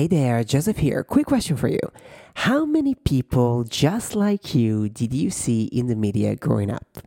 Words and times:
Hey 0.00 0.06
there, 0.06 0.42
Joseph 0.44 0.78
here. 0.78 1.04
Quick 1.04 1.26
question 1.26 1.58
for 1.58 1.68
you. 1.68 1.78
How 2.32 2.64
many 2.64 2.94
people 2.94 3.64
just 3.64 4.16
like 4.16 4.54
you 4.54 4.88
did 4.88 5.12
you 5.12 5.28
see 5.28 5.64
in 5.64 5.88
the 5.88 5.94
media 5.94 6.36
growing 6.36 6.70
up? 6.70 7.00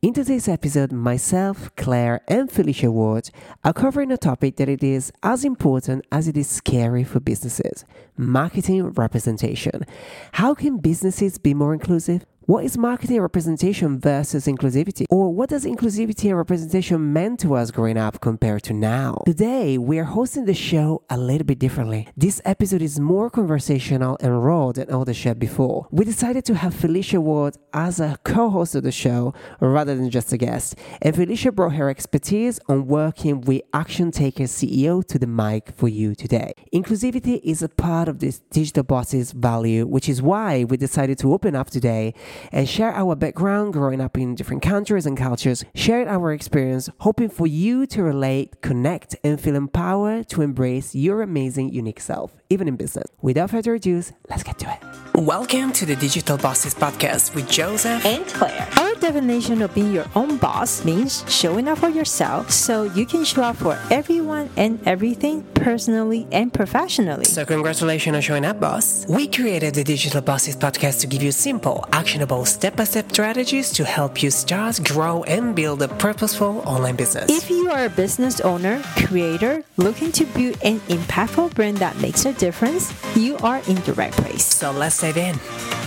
In 0.00 0.14
today's 0.14 0.48
episode, 0.48 0.90
myself, 0.90 1.70
Claire, 1.76 2.22
and 2.28 2.50
Felicia 2.50 2.90
Ward 2.90 3.28
are 3.62 3.74
covering 3.74 4.10
a 4.10 4.16
topic 4.16 4.56
that 4.56 4.70
it 4.70 4.82
is 4.82 5.12
as 5.22 5.44
important 5.44 6.06
as 6.10 6.28
it 6.28 6.36
is 6.38 6.48
scary 6.48 7.04
for 7.04 7.20
businesses 7.20 7.84
marketing 8.16 8.88
representation. 8.92 9.84
How 10.32 10.54
can 10.54 10.78
businesses 10.78 11.36
be 11.36 11.52
more 11.52 11.74
inclusive? 11.74 12.24
What 12.46 12.64
is 12.64 12.78
marketing 12.78 13.20
representation 13.20 14.00
versus 14.00 14.46
inclusivity? 14.46 15.04
Or 15.10 15.32
what 15.32 15.50
does 15.50 15.66
inclusivity 15.66 16.30
and 16.30 16.38
representation 16.38 17.12
mean 17.12 17.36
to 17.36 17.54
us 17.54 17.70
growing 17.70 17.98
up 17.98 18.22
compared 18.22 18.62
to 18.64 18.72
now? 18.72 19.22
Today, 19.26 19.76
we 19.76 19.98
are 19.98 20.04
hosting 20.04 20.46
the 20.46 20.54
show 20.54 21.02
a 21.10 21.18
little 21.18 21.46
bit 21.46 21.58
differently. 21.58 22.08
This 22.16 22.40
episode 22.46 22.80
is 22.80 22.98
more 22.98 23.28
conversational 23.28 24.16
and 24.20 24.42
raw 24.42 24.72
than 24.72 24.90
all 24.90 25.04
the 25.04 25.12
show 25.12 25.34
before. 25.34 25.86
We 25.90 26.06
decided 26.06 26.46
to 26.46 26.54
have 26.54 26.74
Felicia 26.74 27.20
Ward 27.20 27.56
as 27.74 28.00
a 28.00 28.16
co-host 28.24 28.74
of 28.74 28.84
the 28.84 28.90
show 28.90 29.34
rather 29.60 29.94
than 29.94 30.08
just 30.08 30.32
a 30.32 30.38
guest. 30.38 30.76
And 31.02 31.14
Felicia 31.14 31.52
brought 31.52 31.74
her 31.74 31.90
expertise 31.90 32.58
on 32.68 32.86
working 32.86 33.42
with 33.42 33.62
Action 33.74 34.10
Taker 34.10 34.44
CEO 34.44 35.06
to 35.08 35.18
the 35.18 35.26
mic 35.26 35.72
for 35.76 35.88
you 35.88 36.14
today. 36.14 36.54
Inclusivity 36.74 37.38
is 37.44 37.62
a 37.62 37.68
part 37.68 38.08
of 38.08 38.18
this 38.18 38.38
digital 38.50 38.82
boss's 38.82 39.32
value, 39.32 39.86
which 39.86 40.08
is 40.08 40.22
why 40.22 40.64
we 40.64 40.78
decided 40.78 41.18
to 41.18 41.34
open 41.34 41.54
up 41.54 41.68
today 41.68 42.14
and 42.52 42.68
share 42.68 42.94
our 42.94 43.14
background 43.14 43.72
growing 43.72 44.00
up 44.00 44.16
in 44.16 44.34
different 44.34 44.62
countries 44.62 45.06
and 45.06 45.16
cultures, 45.16 45.64
share 45.74 46.08
our 46.08 46.32
experience, 46.32 46.88
hoping 47.00 47.28
for 47.28 47.46
you 47.46 47.86
to 47.86 48.02
relate, 48.02 48.60
connect, 48.62 49.16
and 49.22 49.40
feel 49.40 49.56
empowered 49.56 50.28
to 50.28 50.42
embrace 50.42 50.94
your 50.94 51.22
amazing, 51.22 51.72
unique 51.72 52.00
self, 52.00 52.36
even 52.48 52.68
in 52.68 52.76
business. 52.76 53.06
Without 53.20 53.50
further 53.50 53.74
ado, 53.74 54.02
let's 54.28 54.42
get 54.42 54.58
to 54.58 54.70
it. 54.70 55.09
Welcome 55.20 55.72
to 55.72 55.84
the 55.84 55.96
Digital 55.96 56.38
Bosses 56.38 56.74
Podcast 56.74 57.34
with 57.34 57.46
Joseph 57.50 58.06
and 58.06 58.26
Claire. 58.28 58.66
Our 58.78 58.94
definition 58.94 59.60
of 59.60 59.74
being 59.74 59.92
your 59.92 60.06
own 60.16 60.38
boss 60.38 60.82
means 60.82 61.30
showing 61.30 61.68
up 61.68 61.76
for 61.76 61.90
yourself 61.90 62.50
so 62.50 62.84
you 62.84 63.04
can 63.04 63.24
show 63.24 63.42
up 63.42 63.56
for 63.56 63.78
everyone 63.90 64.48
and 64.56 64.80
everything 64.86 65.42
personally 65.54 66.26
and 66.32 66.54
professionally. 66.54 67.24
So, 67.24 67.44
congratulations 67.44 68.16
on 68.16 68.22
showing 68.22 68.46
up, 68.46 68.60
boss. 68.60 69.04
We 69.10 69.28
created 69.28 69.74
the 69.74 69.84
Digital 69.84 70.22
Bosses 70.22 70.56
Podcast 70.56 71.00
to 71.00 71.06
give 71.06 71.22
you 71.22 71.32
simple, 71.32 71.84
actionable, 71.92 72.46
step 72.46 72.76
by 72.76 72.84
step 72.84 73.10
strategies 73.10 73.70
to 73.72 73.84
help 73.84 74.22
you 74.22 74.30
start, 74.30 74.82
grow, 74.84 75.22
and 75.24 75.54
build 75.54 75.82
a 75.82 75.88
purposeful 75.88 76.62
online 76.64 76.96
business. 76.96 77.26
If 77.28 77.50
you 77.50 77.70
are 77.70 77.84
a 77.84 77.90
business 77.90 78.40
owner, 78.40 78.82
creator, 78.96 79.64
looking 79.76 80.12
to 80.12 80.24
build 80.24 80.56
an 80.62 80.80
impactful 80.88 81.54
brand 81.54 81.76
that 81.76 81.98
makes 81.98 82.24
a 82.24 82.32
difference, 82.32 82.94
you 83.14 83.36
are 83.38 83.58
in 83.68 83.76
the 83.82 83.92
right 83.92 84.12
place. 84.12 84.46
So, 84.46 84.70
let's 84.70 85.09
dive 85.12 85.16
in. 85.16 85.79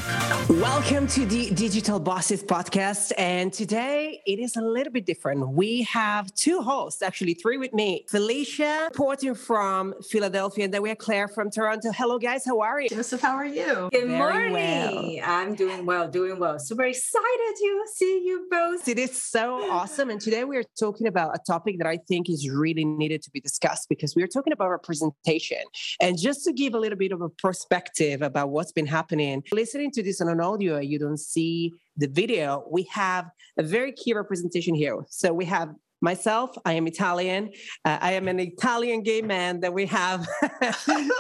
Welcome 0.64 1.08
to 1.08 1.26
the 1.26 1.50
Digital 1.50 2.00
Bosses 2.00 2.42
podcast. 2.42 3.12
And 3.18 3.52
today 3.52 4.22
it 4.26 4.40
is 4.40 4.56
a 4.56 4.62
little 4.62 4.94
bit 4.94 5.06
different. 5.06 5.50
We 5.50 5.82
have 5.82 6.34
two 6.36 6.62
hosts, 6.62 7.02
actually 7.02 7.34
three 7.34 7.58
with 7.58 7.74
me. 7.74 8.06
Felicia, 8.10 8.88
reporting 8.90 9.36
from 9.36 9.94
Philadelphia, 10.10 10.64
and 10.64 10.74
then 10.74 10.82
we 10.82 10.88
have 10.88 11.00
Claire 11.00 11.28
from 11.28 11.52
Toronto. 11.52 11.92
Hello, 11.92 12.18
guys. 12.18 12.46
How 12.46 12.62
are 12.62 12.80
you? 12.80 12.88
Joseph, 12.88 13.20
how 13.20 13.36
are 13.36 13.46
you? 13.46 13.90
Good 13.92 14.08
Very 14.08 14.18
morning. 14.18 14.54
Well. 14.54 15.20
I'm 15.26 15.54
doing 15.54 15.86
well, 15.86 16.08
doing 16.08 16.40
well. 16.40 16.58
Super 16.60 16.84
excited 16.86 17.54
to 17.58 17.84
see 17.94 18.24
you 18.24 18.48
both. 18.50 18.88
It 18.88 18.98
is 18.98 19.22
so 19.22 19.70
awesome. 19.70 20.10
And 20.10 20.22
today 20.22 20.46
we 20.46 20.56
are 20.56 20.64
talking 20.80 21.08
about 21.08 21.36
a 21.36 21.40
topic 21.46 21.78
that 21.80 21.88
I 21.88 21.98
think 22.08 22.30
is 22.30 22.50
really 22.50 22.86
needed 22.86 23.22
to 23.24 23.32
be 23.32 23.42
discussed 23.42 23.90
because 23.90 24.16
we 24.16 24.24
are 24.24 24.28
talking 24.28 24.54
about 24.54 24.70
representation. 24.70 25.64
And 26.00 26.18
just 26.18 26.46
to 26.46 26.54
give 26.54 26.74
a 26.74 26.80
little 26.80 26.98
bit 26.98 27.12
of 27.12 27.20
a 27.20 27.28
perspective 27.28 28.22
about 28.22 28.52
what's 28.52 28.72
been 28.72 28.88
happening, 28.88 29.44
listening 29.52 29.92
to 29.92 30.02
this 30.02 30.22
on 30.22 30.30
an 30.30 30.40
audio, 30.54 30.80
you 30.80 31.00
don't 31.00 31.18
see 31.18 31.74
the 31.98 32.08
video, 32.08 32.64
we 32.72 32.84
have 32.92 33.26
a 33.58 33.64
very 33.64 33.92
key 33.92 34.14
representation 34.14 34.74
here. 34.76 34.98
So 35.10 35.34
we 35.34 35.46
have 35.46 35.70
myself 36.02 36.50
i 36.66 36.74
am 36.74 36.86
italian. 36.86 37.50
Uh, 37.86 37.98
i 38.02 38.12
am 38.12 38.28
an 38.28 38.38
italian 38.38 39.00
gay 39.10 39.22
man 39.22 39.62
that 39.62 39.74
we 39.74 39.86
have 39.86 40.20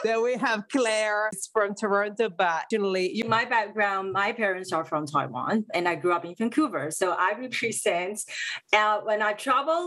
that 0.08 0.20
we 0.22 0.34
have 0.36 0.60
claire 0.76 1.30
from 1.54 1.74
toronto 1.74 2.26
but 2.46 2.62
generally 2.70 3.08
you- 3.16 3.24
my 3.40 3.46
background 3.46 4.12
my 4.12 4.30
parents 4.34 4.74
are 4.74 4.84
from 4.92 5.06
taiwan 5.14 5.64
and 5.74 5.88
i 5.88 5.96
grew 5.96 6.12
up 6.18 6.26
in 6.26 6.36
vancouver. 6.36 6.92
So 6.92 7.06
i 7.18 7.30
represent 7.40 8.20
uh, 8.80 8.98
when 9.08 9.22
i 9.22 9.32
travel 9.46 9.82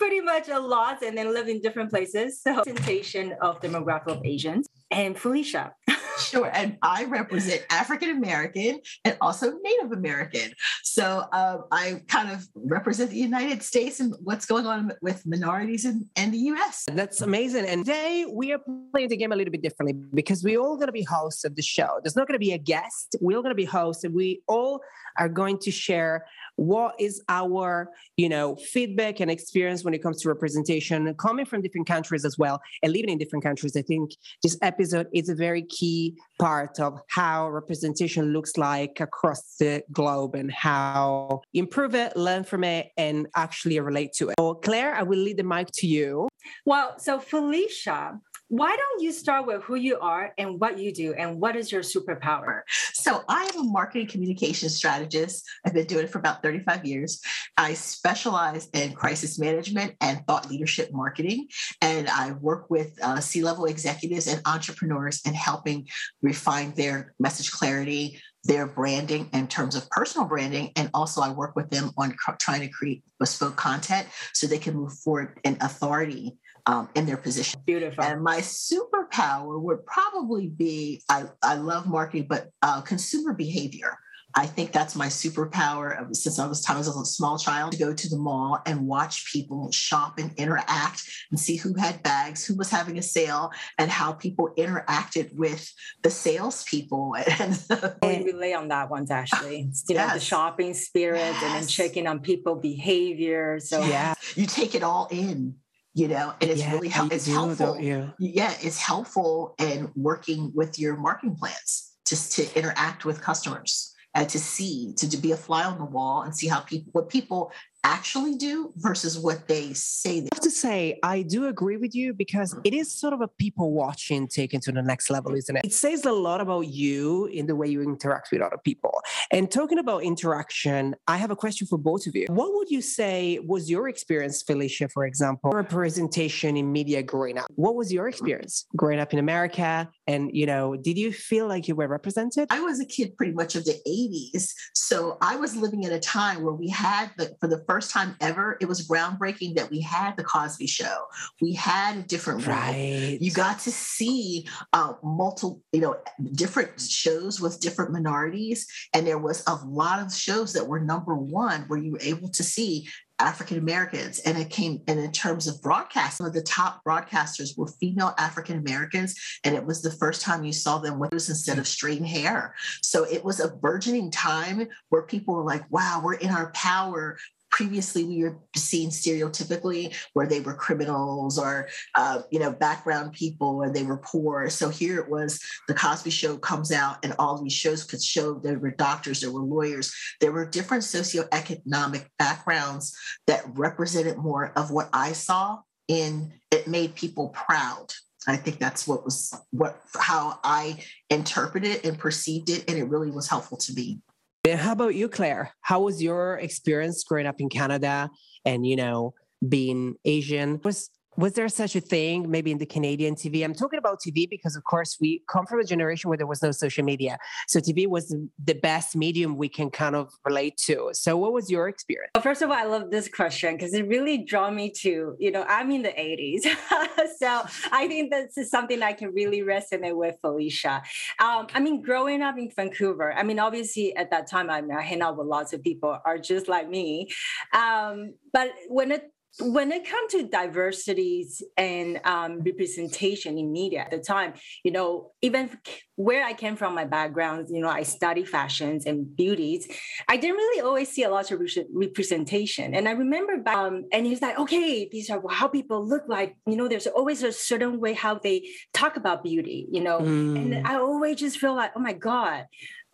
pretty 0.00 0.20
much 0.32 0.48
a 0.48 0.58
lot 0.58 0.96
and 1.06 1.16
then 1.16 1.32
live 1.32 1.48
in 1.54 1.60
different 1.66 1.90
places. 1.94 2.28
So 2.42 2.50
representation 2.56 3.26
of 3.40 3.52
demographic 3.66 4.08
of 4.16 4.18
asians 4.34 4.64
and 4.90 5.16
felicia 5.24 5.64
sure. 6.18 6.50
And 6.52 6.76
I 6.82 7.04
represent 7.04 7.64
African 7.70 8.10
American 8.10 8.80
and 9.04 9.16
also 9.20 9.52
Native 9.62 9.92
American. 9.92 10.52
So 10.82 11.24
um, 11.32 11.64
I 11.70 12.02
kind 12.08 12.30
of 12.30 12.46
represent 12.54 13.10
the 13.10 13.16
United 13.16 13.62
States 13.62 14.00
and 14.00 14.14
what's 14.22 14.46
going 14.46 14.66
on 14.66 14.92
with 15.02 15.24
minorities 15.26 15.84
in, 15.84 16.08
in 16.16 16.30
the 16.30 16.38
US. 16.38 16.86
That's 16.92 17.20
amazing. 17.20 17.66
And 17.66 17.84
today 17.84 18.26
we 18.30 18.52
are 18.52 18.60
playing 18.92 19.08
the 19.08 19.16
game 19.16 19.32
a 19.32 19.36
little 19.36 19.52
bit 19.52 19.62
differently 19.62 19.94
because 20.14 20.42
we're 20.42 20.60
all 20.60 20.76
going 20.76 20.88
to 20.88 20.92
be 20.92 21.02
hosts 21.02 21.44
of 21.44 21.56
the 21.56 21.62
show. 21.62 22.00
There's 22.02 22.16
not 22.16 22.26
going 22.28 22.36
to 22.36 22.44
be 22.44 22.52
a 22.52 22.58
guest. 22.58 23.16
We're 23.20 23.36
all 23.36 23.42
going 23.42 23.50
to 23.50 23.56
be 23.56 23.64
hosts 23.64 24.04
and 24.04 24.14
we 24.14 24.42
all 24.46 24.80
are 25.18 25.28
going 25.28 25.58
to 25.58 25.70
share 25.70 26.26
what 26.56 26.94
is 26.98 27.20
our 27.28 27.90
you 28.16 28.28
know 28.28 28.56
feedback 28.56 29.20
and 29.20 29.30
experience 29.30 29.84
when 29.84 29.94
it 29.94 30.02
comes 30.02 30.20
to 30.22 30.28
representation 30.28 31.12
coming 31.14 31.44
from 31.44 31.62
different 31.62 31.86
countries 31.86 32.24
as 32.24 32.38
well 32.38 32.60
and 32.82 32.92
living 32.92 33.10
in 33.10 33.18
different 33.18 33.44
countries. 33.44 33.76
I 33.76 33.82
think 33.82 34.12
this 34.42 34.56
episode 34.62 35.08
is 35.12 35.28
a 35.28 35.34
very 35.34 35.62
key 35.62 36.16
part 36.38 36.78
of 36.80 37.00
how 37.08 37.48
representation 37.48 38.32
looks 38.32 38.56
like 38.56 39.00
across 39.00 39.56
the 39.58 39.82
globe 39.92 40.34
and 40.34 40.52
how 40.52 41.42
improve 41.52 41.94
it 41.94 42.16
learn 42.16 42.44
from 42.44 42.64
it 42.64 42.90
and 42.96 43.26
actually 43.34 43.78
relate 43.80 44.12
to 44.14 44.28
it. 44.30 44.34
So 44.38 44.54
claire 44.54 44.94
i 44.94 45.02
will 45.02 45.18
lead 45.18 45.36
the 45.36 45.44
mic 45.44 45.68
to 45.74 45.86
you. 45.86 46.28
Well 46.64 46.98
so 46.98 47.18
felicia 47.18 48.20
why 48.48 48.76
don't 48.76 49.02
you 49.02 49.10
start 49.10 49.46
with 49.46 49.62
who 49.62 49.74
you 49.74 49.98
are 49.98 50.32
and 50.36 50.60
what 50.60 50.78
you 50.78 50.92
do 50.92 51.14
and 51.14 51.40
what 51.40 51.56
is 51.56 51.72
your 51.72 51.82
superpower? 51.82 52.60
So, 52.92 53.22
I 53.28 53.50
am 53.54 53.60
a 53.60 53.64
marketing 53.64 54.06
communication 54.06 54.68
strategist. 54.68 55.44
I've 55.64 55.74
been 55.74 55.86
doing 55.86 56.04
it 56.04 56.10
for 56.10 56.18
about 56.18 56.42
35 56.42 56.84
years. 56.84 57.20
I 57.56 57.74
specialize 57.74 58.68
in 58.74 58.92
crisis 58.92 59.38
management 59.38 59.94
and 60.00 60.24
thought 60.26 60.50
leadership 60.50 60.90
marketing. 60.92 61.48
And 61.80 62.08
I 62.08 62.32
work 62.32 62.70
with 62.70 62.98
uh, 63.02 63.20
C 63.20 63.42
level 63.42 63.64
executives 63.64 64.26
and 64.26 64.42
entrepreneurs 64.46 65.22
in 65.24 65.34
helping 65.34 65.88
refine 66.22 66.74
their 66.74 67.14
message 67.18 67.50
clarity, 67.50 68.20
their 68.44 68.66
branding 68.66 69.30
in 69.32 69.48
terms 69.48 69.74
of 69.74 69.88
personal 69.88 70.28
branding. 70.28 70.70
And 70.76 70.90
also, 70.92 71.22
I 71.22 71.30
work 71.30 71.56
with 71.56 71.70
them 71.70 71.92
on 71.96 72.12
cr- 72.12 72.32
trying 72.38 72.60
to 72.60 72.68
create 72.68 73.02
bespoke 73.18 73.56
content 73.56 74.06
so 74.34 74.46
they 74.46 74.58
can 74.58 74.74
move 74.74 74.92
forward 74.92 75.40
in 75.44 75.56
authority 75.60 76.36
um, 76.66 76.88
in 76.94 77.06
their 77.06 77.16
position. 77.16 77.60
Beautiful. 77.66 78.04
And 78.04 78.22
my 78.22 78.38
superpower 78.38 79.60
would 79.60 79.84
probably 79.86 80.48
be 80.48 81.02
I, 81.08 81.24
I 81.42 81.54
love 81.54 81.86
marketing, 81.86 82.26
but 82.28 82.50
uh, 82.62 82.80
consumer 82.80 83.32
behavior. 83.32 83.98
I 84.36 84.46
think 84.46 84.72
that's 84.72 84.96
my 84.96 85.06
superpower 85.06 86.14
since 86.14 86.40
I 86.40 86.46
was 86.46 86.60
time 86.60 86.78
as 86.78 86.88
a 86.88 87.04
small 87.04 87.38
child 87.38 87.70
to 87.72 87.78
go 87.78 87.94
to 87.94 88.08
the 88.08 88.18
mall 88.18 88.58
and 88.66 88.86
watch 88.86 89.32
people 89.32 89.70
shop 89.70 90.18
and 90.18 90.32
interact 90.36 91.04
and 91.30 91.38
see 91.38 91.54
who 91.54 91.74
had 91.74 92.02
bags, 92.02 92.44
who 92.44 92.56
was 92.56 92.68
having 92.68 92.98
a 92.98 93.02
sale, 93.02 93.52
and 93.78 93.90
how 93.90 94.12
people 94.12 94.50
interacted 94.58 95.32
with 95.34 95.72
the 96.02 96.10
salespeople. 96.10 97.14
And 97.34 97.58
we 98.02 98.32
relate 98.32 98.54
on 98.54 98.68
that 98.68 98.90
one, 98.90 99.06
actually. 99.08 99.60
You 99.60 99.72
yes. 99.88 100.08
know, 100.08 100.14
the 100.14 100.20
shopping 100.20 100.74
spirit 100.74 101.18
yes. 101.18 101.42
and 101.42 101.54
then 101.54 101.68
checking 101.68 102.06
on 102.08 102.18
people 102.18 102.56
behavior. 102.56 103.60
So 103.60 103.84
yeah, 103.84 104.14
you 104.34 104.46
take 104.46 104.74
it 104.74 104.82
all 104.82 105.06
in 105.12 105.54
you 105.94 106.08
know 106.08 106.34
and 106.40 106.50
it's 106.50 106.60
yeah, 106.60 106.72
really 106.72 106.88
help, 106.88 107.12
it's 107.12 107.24
do, 107.24 107.32
helpful. 107.32 107.80
yeah 107.80 108.52
it's 108.60 108.78
helpful 108.78 109.54
in 109.58 109.90
working 109.94 110.52
with 110.54 110.78
your 110.78 110.96
marketing 110.96 111.36
plans 111.36 111.92
just 112.06 112.32
to 112.32 112.58
interact 112.58 113.04
with 113.04 113.20
customers 113.20 113.94
and 114.14 114.28
to 114.28 114.38
see 114.38 114.92
to, 114.96 115.08
to 115.08 115.16
be 115.16 115.32
a 115.32 115.36
fly 115.36 115.64
on 115.64 115.78
the 115.78 115.84
wall 115.84 116.22
and 116.22 116.34
see 116.34 116.48
how 116.48 116.60
people 116.60 116.90
what 116.92 117.08
people 117.08 117.52
actually 117.84 118.34
do 118.36 118.72
versus 118.76 119.18
what 119.18 119.46
they 119.46 119.72
say 119.74 120.20
they 120.20 120.28
I 120.32 120.36
have 120.36 120.42
to 120.42 120.50
say 120.50 120.98
I 121.02 121.22
do 121.22 121.46
agree 121.46 121.76
with 121.76 121.94
you 121.94 122.14
because 122.14 122.54
mm. 122.54 122.60
it 122.64 122.74
is 122.74 122.90
sort 122.90 123.12
of 123.12 123.20
a 123.20 123.28
people 123.28 123.72
watching 123.72 124.26
taken 124.26 124.60
to 124.62 124.72
the 124.72 124.82
next 124.82 125.10
level, 125.10 125.34
isn't 125.34 125.56
it? 125.56 125.64
It 125.64 125.74
says 125.74 126.04
a 126.04 126.12
lot 126.12 126.40
about 126.40 126.68
you 126.68 127.26
in 127.26 127.46
the 127.46 127.54
way 127.54 127.68
you 127.68 127.82
interact 127.82 128.28
with 128.32 128.40
other 128.40 128.58
people. 128.64 129.00
And 129.30 129.50
talking 129.50 129.78
about 129.78 130.02
interaction, 130.02 130.96
I 131.06 131.18
have 131.18 131.30
a 131.30 131.36
question 131.36 131.66
for 131.66 131.78
both 131.78 132.06
of 132.06 132.16
you. 132.16 132.26
What 132.28 132.54
would 132.54 132.70
you 132.70 132.80
say 132.80 133.38
was 133.40 133.70
your 133.70 133.88
experience, 133.88 134.42
Felicia, 134.42 134.88
for 134.88 135.04
example, 135.04 135.50
representation 135.50 136.56
in 136.56 136.72
media 136.72 137.02
growing 137.02 137.38
up? 137.38 137.46
What 137.54 137.74
was 137.74 137.92
your 137.92 138.08
experience 138.08 138.66
growing 138.76 138.98
up 138.98 139.12
in 139.12 139.18
America? 139.18 139.88
And, 140.06 140.30
you 140.32 140.46
know, 140.46 140.76
did 140.76 140.98
you 140.98 141.12
feel 141.12 141.46
like 141.46 141.68
you 141.68 141.74
were 141.74 141.88
represented? 141.88 142.48
I 142.50 142.60
was 142.60 142.80
a 142.80 142.84
kid 142.84 143.16
pretty 143.16 143.32
much 143.32 143.54
of 143.54 143.64
the 143.64 143.78
80s. 143.86 144.52
So 144.74 145.16
I 145.20 145.36
was 145.36 145.56
living 145.56 145.84
at 145.84 145.92
a 145.92 146.00
time 146.00 146.42
where 146.42 146.52
we 146.52 146.68
had 146.68 147.10
the, 147.16 147.34
for 147.40 147.48
the 147.48 147.64
first 147.68 147.90
time 147.90 148.16
ever. 148.20 148.58
It 148.60 148.66
was 148.66 148.86
groundbreaking 148.86 149.56
that 149.56 149.70
we 149.70 149.80
had 149.80 150.16
the 150.16 150.24
Cosby 150.24 150.66
Show. 150.66 151.04
We 151.40 151.54
had 151.54 151.96
a 151.96 152.02
different 152.02 152.46
right. 152.46 153.18
You 153.20 153.30
got 153.30 153.60
to 153.60 153.70
see 153.70 154.46
uh, 154.72 154.94
multiple, 155.02 155.62
you 155.72 155.80
know, 155.80 155.96
different 156.32 156.80
shows 156.80 157.40
with 157.40 157.60
different 157.60 157.92
minorities, 157.92 158.66
and 158.92 159.06
there 159.06 159.18
was 159.18 159.42
a 159.46 159.54
lot 159.64 160.00
of 160.00 160.14
shows 160.14 160.52
that 160.52 160.66
were 160.66 160.80
number 160.80 161.14
one 161.14 161.62
where 161.62 161.78
you 161.78 161.92
were 161.92 162.02
able 162.02 162.28
to 162.30 162.42
see 162.42 162.88
African 163.18 163.58
Americans. 163.58 164.18
And 164.20 164.36
it 164.36 164.50
came, 164.50 164.82
and 164.88 164.98
in 164.98 165.12
terms 165.12 165.46
of 165.46 165.62
broadcast, 165.62 166.18
some 166.18 166.26
of 166.26 166.32
the 166.32 166.42
top 166.42 166.82
broadcasters 166.86 167.56
were 167.56 167.68
female 167.80 168.14
African 168.18 168.58
Americans. 168.58 169.14
And 169.44 169.54
it 169.54 169.64
was 169.64 169.82
the 169.82 169.90
first 169.90 170.22
time 170.22 170.44
you 170.44 170.52
saw 170.52 170.78
them 170.78 170.98
with 170.98 171.12
instead 171.12 171.58
of 171.58 171.68
straightened 171.68 172.08
hair. 172.08 172.54
So 172.82 173.04
it 173.04 173.24
was 173.24 173.40
a 173.40 173.48
burgeoning 173.48 174.10
time 174.10 174.66
where 174.88 175.02
people 175.02 175.34
were 175.34 175.44
like, 175.44 175.64
wow, 175.70 176.00
we're 176.04 176.14
in 176.14 176.30
our 176.30 176.50
power 176.52 177.16
previously 177.54 178.02
we 178.02 178.24
were 178.24 178.36
seen 178.56 178.90
stereotypically 178.90 179.94
where 180.12 180.26
they 180.26 180.40
were 180.40 180.54
criminals 180.54 181.38
or 181.38 181.68
uh, 181.94 182.20
you 182.32 182.40
know 182.40 182.50
background 182.50 183.12
people 183.12 183.62
and 183.62 183.74
they 183.74 183.84
were 183.84 183.98
poor. 183.98 184.50
So 184.50 184.68
here 184.68 184.98
it 184.98 185.08
was 185.08 185.40
the 185.68 185.74
cosby 185.74 186.10
show 186.10 186.36
comes 186.36 186.72
out 186.72 186.96
and 187.04 187.14
all 187.16 187.40
these 187.40 187.52
shows 187.52 187.84
could 187.84 188.02
show 188.02 188.34
there 188.34 188.58
were 188.58 188.72
doctors 188.72 189.20
there 189.20 189.30
were 189.30 189.40
lawyers. 189.40 189.94
There 190.20 190.32
were 190.32 190.44
different 190.44 190.82
socioeconomic 190.82 192.06
backgrounds 192.18 192.96
that 193.28 193.44
represented 193.54 194.18
more 194.18 194.52
of 194.56 194.72
what 194.72 194.88
i 194.92 195.12
saw 195.12 195.60
in 195.86 196.32
it 196.50 196.66
made 196.66 196.96
people 196.96 197.28
proud. 197.28 197.86
I 198.26 198.36
think 198.36 198.58
that's 198.58 198.88
what 198.88 199.04
was 199.04 199.32
what 199.50 199.80
how 199.94 200.40
I 200.42 200.82
interpreted 201.08 201.84
and 201.84 201.98
perceived 201.98 202.48
it, 202.50 202.68
and 202.68 202.78
it 202.78 202.84
really 202.84 203.10
was 203.10 203.28
helpful 203.28 203.58
to 203.58 203.74
me. 203.74 204.00
And 204.46 204.60
how 204.60 204.72
about 204.72 204.94
you, 204.94 205.08
Claire? 205.08 205.54
How 205.62 205.80
was 205.80 206.02
your 206.02 206.36
experience 206.36 207.02
growing 207.02 207.26
up 207.26 207.40
in 207.40 207.48
Canada 207.48 208.10
and, 208.44 208.66
you 208.66 208.76
know, 208.76 209.14
being 209.46 209.94
Asian? 210.04 210.60
Was 210.62 210.90
was 211.16 211.34
there 211.34 211.48
such 211.48 211.76
a 211.76 211.80
thing 211.80 212.30
maybe 212.30 212.50
in 212.50 212.58
the 212.58 212.66
Canadian 212.66 213.14
TV? 213.14 213.44
I'm 213.44 213.54
talking 213.54 213.78
about 213.78 214.00
TV 214.00 214.28
because, 214.28 214.56
of 214.56 214.64
course, 214.64 214.96
we 215.00 215.22
come 215.28 215.46
from 215.46 215.60
a 215.60 215.64
generation 215.64 216.08
where 216.08 216.18
there 216.18 216.26
was 216.26 216.42
no 216.42 216.50
social 216.50 216.84
media. 216.84 217.18
So 217.48 217.60
TV 217.60 217.86
was 217.86 218.14
the 218.42 218.54
best 218.54 218.96
medium 218.96 219.36
we 219.36 219.48
can 219.48 219.70
kind 219.70 219.96
of 219.96 220.12
relate 220.24 220.56
to. 220.66 220.90
So, 220.92 221.16
what 221.16 221.32
was 221.32 221.50
your 221.50 221.68
experience? 221.68 222.10
Well, 222.14 222.22
first 222.22 222.42
of 222.42 222.50
all, 222.50 222.56
I 222.56 222.64
love 222.64 222.90
this 222.90 223.08
question 223.08 223.54
because 223.56 223.74
it 223.74 223.86
really 223.86 224.18
drew 224.18 224.50
me 224.50 224.70
to, 224.82 225.16
you 225.18 225.30
know, 225.30 225.44
I'm 225.48 225.70
in 225.70 225.82
the 225.82 225.90
80s. 225.90 226.42
so, 227.18 227.42
I 227.72 227.86
think 227.88 228.10
this 228.10 228.36
is 228.36 228.50
something 228.50 228.82
I 228.82 228.92
can 228.92 229.12
really 229.12 229.40
resonate 229.40 229.96
with 229.96 230.16
Felicia. 230.20 230.82
Um, 231.20 231.46
I 231.54 231.60
mean, 231.60 231.82
growing 231.82 232.22
up 232.22 232.36
in 232.38 232.50
Vancouver, 232.50 233.12
I 233.12 233.22
mean, 233.22 233.38
obviously 233.38 233.94
at 233.96 234.10
that 234.10 234.28
time, 234.28 234.50
I, 234.50 234.60
mean, 234.60 234.76
I 234.76 234.82
hang 234.82 235.02
out 235.02 235.16
with 235.16 235.26
lots 235.26 235.52
of 235.52 235.62
people 235.62 235.98
are 236.04 236.18
just 236.18 236.48
like 236.48 236.68
me. 236.68 237.08
Um, 237.52 238.14
but 238.32 238.50
when 238.68 238.90
it 238.90 239.13
when 239.40 239.72
it 239.72 239.88
comes 239.88 240.12
to 240.12 240.28
diversities 240.28 241.42
and 241.56 242.00
um, 242.04 242.40
representation 242.42 243.36
in 243.36 243.52
media 243.52 243.80
at 243.80 243.90
the 243.90 243.98
time, 243.98 244.34
you 244.62 244.70
know, 244.70 245.12
even 245.22 245.50
where 245.96 246.24
I 246.24 246.34
came 246.34 246.56
from, 246.56 246.74
my 246.74 246.84
background, 246.84 247.48
you 247.50 247.60
know, 247.60 247.68
I 247.68 247.82
study 247.82 248.24
fashions 248.24 248.86
and 248.86 249.16
beauties. 249.16 249.66
I 250.08 250.16
didn't 250.16 250.36
really 250.36 250.60
always 250.60 250.88
see 250.88 251.02
a 251.02 251.10
lot 251.10 251.30
of 251.32 251.40
representation. 251.72 252.74
And 252.74 252.88
I 252.88 252.92
remember, 252.92 253.42
um, 253.48 253.86
and 253.92 254.06
he's 254.06 254.22
like, 254.22 254.38
okay, 254.38 254.88
these 254.90 255.10
are 255.10 255.22
how 255.28 255.48
people 255.48 255.86
look 255.86 256.04
like. 256.06 256.36
You 256.46 256.56
know, 256.56 256.68
there's 256.68 256.86
always 256.86 257.22
a 257.22 257.32
certain 257.32 257.80
way 257.80 257.92
how 257.92 258.18
they 258.18 258.48
talk 258.72 258.96
about 258.96 259.24
beauty. 259.24 259.66
You 259.70 259.82
know, 259.82 259.98
mm. 260.00 260.36
and 260.36 260.66
I 260.66 260.76
always 260.76 261.18
just 261.18 261.38
feel 261.38 261.56
like, 261.56 261.72
oh 261.74 261.80
my 261.80 261.92
god, 261.92 262.46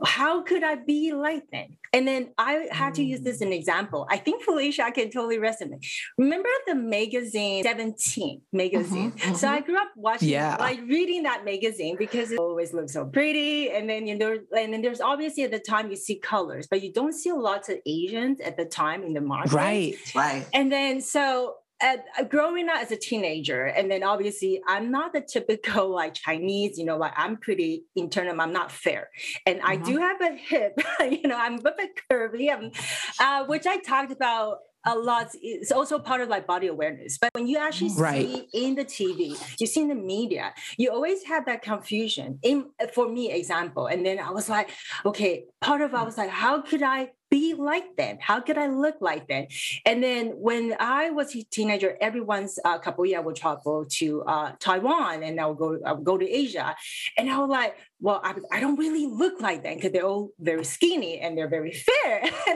how 0.04 0.42
could 0.42 0.62
I 0.62 0.76
be 0.76 1.12
like 1.12 1.44
that? 1.52 1.66
And 1.92 2.06
then 2.06 2.32
I 2.38 2.68
had 2.70 2.94
to 2.94 3.02
use 3.02 3.20
this 3.20 3.36
as 3.36 3.40
an 3.42 3.52
example. 3.52 4.06
I 4.08 4.16
think 4.16 4.44
Felicia, 4.44 4.84
I 4.84 4.90
can 4.92 5.10
totally 5.10 5.38
resonate. 5.38 5.84
Remember 6.16 6.48
the 6.66 6.74
magazine 6.74 7.64
17 7.64 8.42
magazine? 8.52 9.10
Mm-hmm, 9.10 9.18
mm-hmm. 9.18 9.34
So 9.34 9.48
I 9.48 9.60
grew 9.60 9.76
up 9.76 9.88
watching, 9.96 10.28
yeah. 10.28 10.56
like 10.58 10.80
reading 10.82 11.24
that 11.24 11.44
magazine 11.44 11.96
because 11.98 12.30
it 12.30 12.38
always 12.38 12.72
looked 12.72 12.90
so 12.90 13.06
pretty. 13.06 13.70
And 13.70 13.90
then 13.90 14.06
you 14.06 14.16
know, 14.16 14.38
and 14.56 14.72
then 14.72 14.82
there's 14.82 15.00
obviously 15.00 15.42
at 15.44 15.50
the 15.50 15.58
time 15.58 15.90
you 15.90 15.96
see 15.96 16.16
colors, 16.16 16.68
but 16.68 16.82
you 16.82 16.92
don't 16.92 17.12
see 17.12 17.30
a 17.30 17.34
lot 17.34 17.68
of 17.68 17.78
Asians 17.86 18.40
at 18.40 18.56
the 18.56 18.64
time 18.64 19.02
in 19.02 19.12
the 19.12 19.20
market. 19.20 19.52
Right, 19.52 19.96
right. 20.14 20.46
And 20.54 20.70
then 20.70 21.00
so 21.00 21.56
at, 21.80 22.04
uh, 22.18 22.24
growing 22.24 22.68
up 22.68 22.78
as 22.78 22.90
a 22.92 22.96
teenager, 22.96 23.66
and 23.66 23.90
then 23.90 24.02
obviously 24.02 24.60
I'm 24.66 24.90
not 24.90 25.12
the 25.12 25.20
typical 25.20 25.88
like 26.00 26.14
Chinese, 26.14 26.78
you 26.78 26.84
know, 26.84 26.96
like 26.96 27.12
I'm 27.16 27.36
pretty 27.36 27.84
internal, 27.96 28.40
I'm 28.40 28.52
not 28.52 28.70
fair, 28.70 29.08
and 29.46 29.58
mm-hmm. 29.58 29.70
I 29.70 29.76
do 29.76 29.98
mm-hmm. 29.98 30.02
have 30.02 30.20
a 30.20 30.36
hip, 30.36 30.80
you 31.22 31.28
know, 31.28 31.36
I'm 31.36 31.54
a 31.54 31.72
bit 31.76 31.90
curvy, 32.10 32.52
I'm, 32.52 32.70
uh, 33.18 33.46
which 33.46 33.66
I 33.66 33.78
talked 33.78 34.12
about 34.12 34.58
a 34.86 34.96
lot 34.96 35.28
it's 35.34 35.70
also 35.70 35.98
part 35.98 36.20
of 36.20 36.28
like 36.28 36.46
body 36.46 36.66
awareness 36.66 37.18
but 37.20 37.28
when 37.34 37.46
you 37.46 37.58
actually 37.58 37.90
right. 37.96 38.26
see 38.26 38.48
in 38.54 38.74
the 38.74 38.84
tv 38.84 39.38
you 39.60 39.66
see 39.66 39.82
in 39.82 39.88
the 39.88 39.94
media 39.94 40.54
you 40.78 40.90
always 40.90 41.22
have 41.24 41.44
that 41.44 41.60
confusion 41.60 42.38
in 42.42 42.64
for 42.94 43.06
me 43.06 43.30
example 43.30 43.86
and 43.86 44.06
then 44.06 44.18
i 44.18 44.30
was 44.30 44.48
like 44.48 44.70
okay 45.04 45.44
part 45.60 45.82
of 45.82 45.94
i 45.94 46.02
was 46.02 46.16
like 46.16 46.30
how 46.30 46.62
could 46.62 46.82
i 46.82 47.10
be 47.30 47.54
like 47.54 47.96
them? 47.96 48.18
How 48.20 48.40
could 48.40 48.58
I 48.58 48.66
look 48.66 48.96
like 49.00 49.28
them? 49.28 49.46
And 49.86 50.02
then 50.02 50.28
when 50.30 50.74
I 50.78 51.10
was 51.10 51.34
a 51.34 51.42
teenager, 51.44 51.96
everyone's 52.00 52.58
a 52.64 52.78
couple 52.78 53.06
years 53.06 53.18
I 53.18 53.22
would 53.22 53.36
travel 53.36 53.84
to 53.84 54.22
uh, 54.22 54.52
Taiwan 54.58 55.22
and 55.22 55.40
I 55.40 55.46
would 55.46 55.58
go 55.58 55.78
I 55.84 55.92
would 55.92 56.04
go 56.04 56.18
to 56.18 56.28
Asia, 56.28 56.74
and 57.16 57.30
I 57.30 57.38
was 57.38 57.48
like, 57.48 57.76
well, 58.00 58.20
I, 58.24 58.34
I 58.50 58.60
don't 58.60 58.78
really 58.78 59.06
look 59.06 59.40
like 59.40 59.62
them 59.62 59.76
because 59.76 59.92
they're 59.92 60.06
all 60.06 60.30
very 60.38 60.64
skinny 60.64 61.20
and 61.20 61.36
they're 61.36 61.48
very 61.48 61.72
fair. 61.72 62.22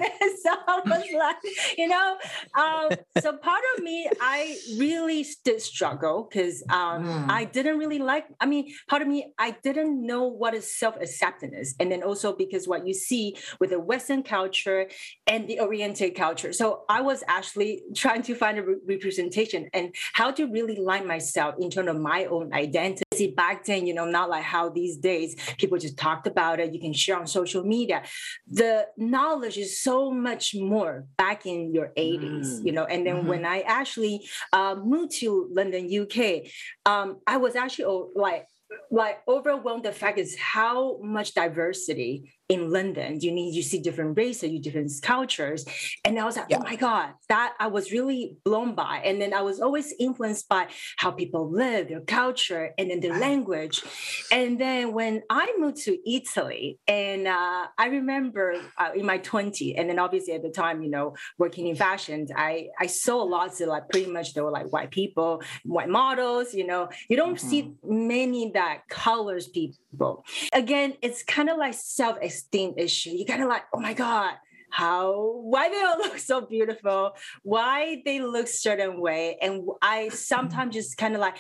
so 0.43 0.50
I 0.67 0.81
was 0.85 1.05
like, 1.19 1.37
you 1.76 1.88
know, 1.88 2.17
um, 2.58 2.91
so 3.20 3.37
part 3.37 3.62
of 3.76 3.82
me, 3.82 4.08
I 4.20 4.56
really 4.79 5.26
did 5.44 5.61
struggle 5.61 6.29
because 6.29 6.62
um, 6.70 7.05
mm. 7.05 7.31
I 7.31 7.44
didn't 7.44 7.79
really 7.79 7.99
like, 7.99 8.26
I 8.41 8.46
mean, 8.46 8.73
part 8.88 9.02
of 9.02 9.08
me, 9.08 9.32
I 9.38 9.56
didn't 9.62 10.05
know 10.05 10.25
what 10.25 10.55
is 10.55 10.75
self 10.75 10.96
acceptance. 10.96 11.75
And 11.79 11.93
then 11.93 12.02
also 12.02 12.35
because 12.35 12.67
what 12.67 12.87
you 12.87 12.94
see 12.94 13.37
with 13.61 13.70
the 13.70 13.81
Western 13.81 14.23
culture 14.23 14.88
and 15.26 15.46
the 15.46 15.61
Oriental 15.61 16.11
culture. 16.11 16.52
So 16.52 16.85
I 16.88 17.02
was 17.02 17.23
actually 17.29 17.82
trying 17.94 18.23
to 18.23 18.35
find 18.35 18.58
a 18.58 18.62
re- 18.62 18.76
representation 18.87 19.69
and 19.75 19.94
how 20.14 20.31
to 20.32 20.46
really 20.46 20.76
line 20.76 21.06
myself 21.06 21.55
in 21.61 21.70
terms 21.70 21.91
of 21.91 22.00
my 22.00 22.25
own 22.26 22.52
identity. 22.55 23.03
See, 23.14 23.28
back 23.28 23.64
then, 23.64 23.87
you 23.87 23.94
know, 23.94 24.05
not 24.05 24.28
like 24.31 24.44
how 24.44 24.69
these 24.69 24.96
days 24.96 25.37
People 25.58 25.78
just 25.78 25.96
talked 25.96 26.26
about 26.26 26.61
it. 26.61 26.72
You 26.72 26.81
can 26.81 26.93
share 26.93 27.19
on 27.19 27.26
social 27.26 27.64
media. 27.64 28.02
The 28.50 28.87
knowledge 28.96 29.58
is 29.58 29.81
so 29.81 30.11
much 30.11 30.55
more 30.55 31.06
back 31.16 31.46
in 31.46 31.72
your 31.72 31.93
80s, 31.96 32.46
mm. 32.46 32.66
you 32.66 32.72
know. 32.72 32.84
And 32.84 33.06
then 33.06 33.16
mm-hmm. 33.16 33.28
when 33.28 33.44
I 33.44 33.61
actually 33.61 34.26
uh, 34.52 34.76
moved 34.82 35.12
to 35.20 35.49
London, 35.50 35.88
UK, 35.88 36.50
um, 36.87 37.19
I 37.26 37.37
was 37.37 37.56
actually 37.56 37.87
oh, 37.87 38.11
like 38.14 38.46
like 38.90 39.20
overwhelmed 39.28 39.84
the 39.84 39.93
fact 39.93 40.19
is 40.19 40.37
how 40.37 40.98
much 41.00 41.34
diversity 41.34 42.32
in 42.48 42.70
London. 42.70 43.19
You 43.20 43.32
need 43.32 43.55
you 43.55 43.63
see 43.63 43.81
different 43.81 44.17
races, 44.17 44.51
you 44.51 44.60
different 44.60 44.93
cultures, 45.03 45.65
and 46.05 46.19
I 46.19 46.24
was 46.24 46.36
like, 46.36 46.46
oh 46.46 46.48
yeah. 46.51 46.58
oh 46.58 46.65
my 46.65 46.77
god, 46.77 47.15
that 47.29 47.55
I 47.58 47.69
was 47.69 47.93
really 47.93 48.36
blown 48.44 48.74
by. 48.74 49.01
And 49.05 49.20
then 49.20 49.32
I 49.32 49.41
was 49.43 49.60
always 49.60 49.94
influenced 49.98 50.48
by 50.48 50.69
how 50.98 51.10
people 51.10 51.51
live, 51.51 51.89
their 51.89 52.01
culture, 52.01 52.72
and 52.79 52.91
then 52.91 53.01
their 53.01 53.19
language. 53.19 53.82
And 54.31 54.60
then 54.60 54.93
when 54.93 55.22
I 55.31 55.55
moved 55.58 55.79
to 55.84 55.98
Italy, 56.10 56.79
and 56.86 57.27
uh, 57.27 57.67
I 57.79 57.86
remember 57.86 58.55
uh, 58.79 58.91
in 58.94 59.06
my 59.06 59.19
20, 59.19 59.77
and 59.77 59.89
then 59.89 59.98
obviously 59.98 60.34
at 60.34 60.43
the 60.43 60.51
time, 60.51 60.82
you 60.82 60.91
know, 60.91 61.15
working 61.39 61.69
in 61.69 61.77
fashion, 61.77 62.27
I 62.36 62.69
I 62.79 62.86
saw 62.86 63.22
lots 63.22 63.60
of 63.60 63.69
like 63.69 63.89
pretty 63.89 64.10
much 64.10 64.34
they 64.34 64.43
were 64.43 64.51
like 64.51 64.70
white 64.70 64.91
people, 64.91 65.43
white 65.65 65.89
models. 65.89 66.53
You 66.53 66.67
know, 66.67 66.91
you 67.08 67.17
don't 67.17 67.36
mm-hmm. 67.36 67.48
see 67.48 67.74
many 67.82 68.51
that 68.53 68.89
colors 68.89 69.48
people. 69.48 70.24
Again, 70.53 70.94
it's 71.01 71.22
kind 71.22 71.48
of 71.48 71.56
like 71.56 71.74
self 71.74 72.19
esteem 72.34 72.74
issue. 72.76 73.10
You 73.10 73.24
of 73.43 73.48
like, 73.48 73.64
oh 73.72 73.81
my 73.81 73.94
God, 73.94 74.34
how 74.74 75.38
why 75.44 75.69
they 75.69 75.81
all 75.82 75.98
look 76.04 76.19
so 76.19 76.40
beautiful 76.40 77.12
why 77.44 78.02
they 78.04 78.20
look 78.20 78.48
certain 78.48 79.00
way 79.00 79.36
and 79.40 79.62
i 79.82 80.08
sometimes 80.08 80.74
just 80.74 80.96
kind 80.96 81.14
of 81.14 81.20
like 81.20 81.36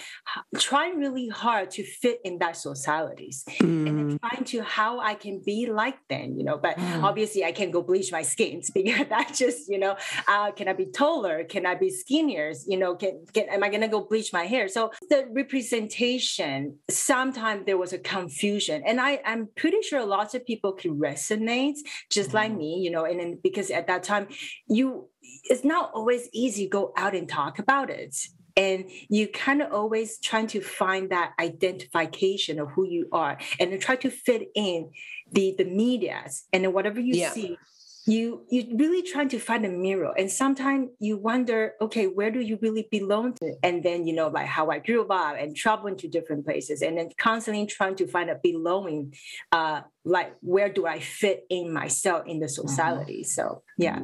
trying 0.58 0.98
really 0.98 1.28
hard 1.28 1.68
to 1.68 1.82
fit 1.82 2.20
in 2.24 2.38
that 2.38 2.56
societies 2.56 3.44
mm. 3.58 3.88
and 3.88 3.98
then 3.98 4.18
trying 4.20 4.44
to 4.44 4.62
how 4.62 5.00
i 5.00 5.14
can 5.14 5.42
be 5.44 5.66
like 5.66 5.98
them 6.08 6.36
you 6.38 6.44
know 6.44 6.56
but 6.56 6.76
mm. 6.76 7.02
obviously 7.02 7.44
i 7.44 7.50
can't 7.50 7.72
go 7.72 7.82
bleach 7.82 8.12
my 8.12 8.22
skin 8.22 8.62
because 8.74 9.08
that 9.08 9.34
just 9.34 9.68
you 9.68 9.80
know 9.80 9.96
uh, 10.28 10.52
can 10.52 10.68
i 10.68 10.72
be 10.72 10.86
taller 10.86 11.42
can 11.42 11.66
i 11.66 11.74
be 11.74 11.90
skinnier 11.90 12.52
you 12.68 12.78
know 12.78 12.94
can, 12.94 13.24
can 13.32 13.48
am 13.48 13.64
i 13.64 13.68
gonna 13.68 13.88
go 13.88 14.04
bleach 14.04 14.32
my 14.32 14.44
hair 14.44 14.68
so 14.68 14.92
the 15.10 15.26
representation 15.32 16.78
sometimes 16.88 17.66
there 17.66 17.78
was 17.78 17.92
a 17.92 17.98
confusion 17.98 18.80
and 18.86 19.00
i 19.00 19.20
i'm 19.24 19.48
pretty 19.56 19.82
sure 19.82 20.04
lots 20.04 20.36
of 20.36 20.46
people 20.46 20.72
can 20.72 20.96
resonate 21.00 21.78
just 22.12 22.30
mm. 22.30 22.34
like 22.34 22.52
me 22.54 22.78
you 22.78 22.92
know 22.92 23.04
and 23.04 23.23
and 23.24 23.42
because 23.42 23.70
at 23.70 23.86
that 23.86 24.02
time 24.02 24.28
you 24.68 25.08
it's 25.44 25.64
not 25.64 25.90
always 25.94 26.28
easy 26.32 26.64
to 26.64 26.70
go 26.70 26.92
out 26.96 27.14
and 27.14 27.28
talk 27.28 27.58
about 27.58 27.90
it. 27.90 28.16
And 28.56 28.84
you 29.08 29.26
kind 29.26 29.62
of 29.62 29.72
always 29.72 30.20
trying 30.20 30.46
to 30.48 30.60
find 30.60 31.10
that 31.10 31.32
identification 31.40 32.60
of 32.60 32.70
who 32.70 32.86
you 32.86 33.08
are 33.10 33.36
and 33.58 33.72
then 33.72 33.80
try 33.80 33.96
to 33.96 34.10
fit 34.10 34.48
in 34.54 34.90
the 35.32 35.54
the 35.58 35.64
medias. 35.64 36.44
And 36.52 36.64
then 36.64 36.72
whatever 36.72 37.00
you 37.00 37.14
yeah. 37.14 37.30
see 37.30 37.58
you 38.06 38.44
you 38.50 38.76
really 38.76 39.02
trying 39.02 39.30
to 39.30 39.38
find 39.38 39.64
a 39.64 39.68
mirror. 39.68 40.12
And 40.16 40.30
sometimes 40.30 40.90
you 41.00 41.16
wonder 41.16 41.72
okay 41.80 42.06
where 42.06 42.30
do 42.30 42.40
you 42.40 42.58
really 42.62 42.86
belong 42.90 43.34
to? 43.34 43.54
And 43.62 43.82
then 43.82 44.06
you 44.06 44.14
know 44.14 44.28
like 44.28 44.46
how 44.46 44.70
i 44.70 44.78
grew 44.78 45.06
up 45.08 45.36
and 45.36 45.56
traveling 45.56 45.96
to 45.96 46.08
different 46.08 46.44
places 46.44 46.82
and 46.82 46.96
then 46.96 47.08
constantly 47.18 47.66
trying 47.66 47.96
to 47.96 48.06
find 48.06 48.30
a 48.30 48.38
belonging 48.42 49.14
uh 49.50 49.80
like 50.04 50.34
where 50.40 50.68
do 50.68 50.86
i 50.86 51.00
fit 51.00 51.44
in 51.48 51.72
myself 51.72 52.26
in 52.26 52.38
the 52.40 52.46
mm-hmm. 52.46 52.68
society? 52.68 53.24
So 53.24 53.62
yeah. 53.78 54.00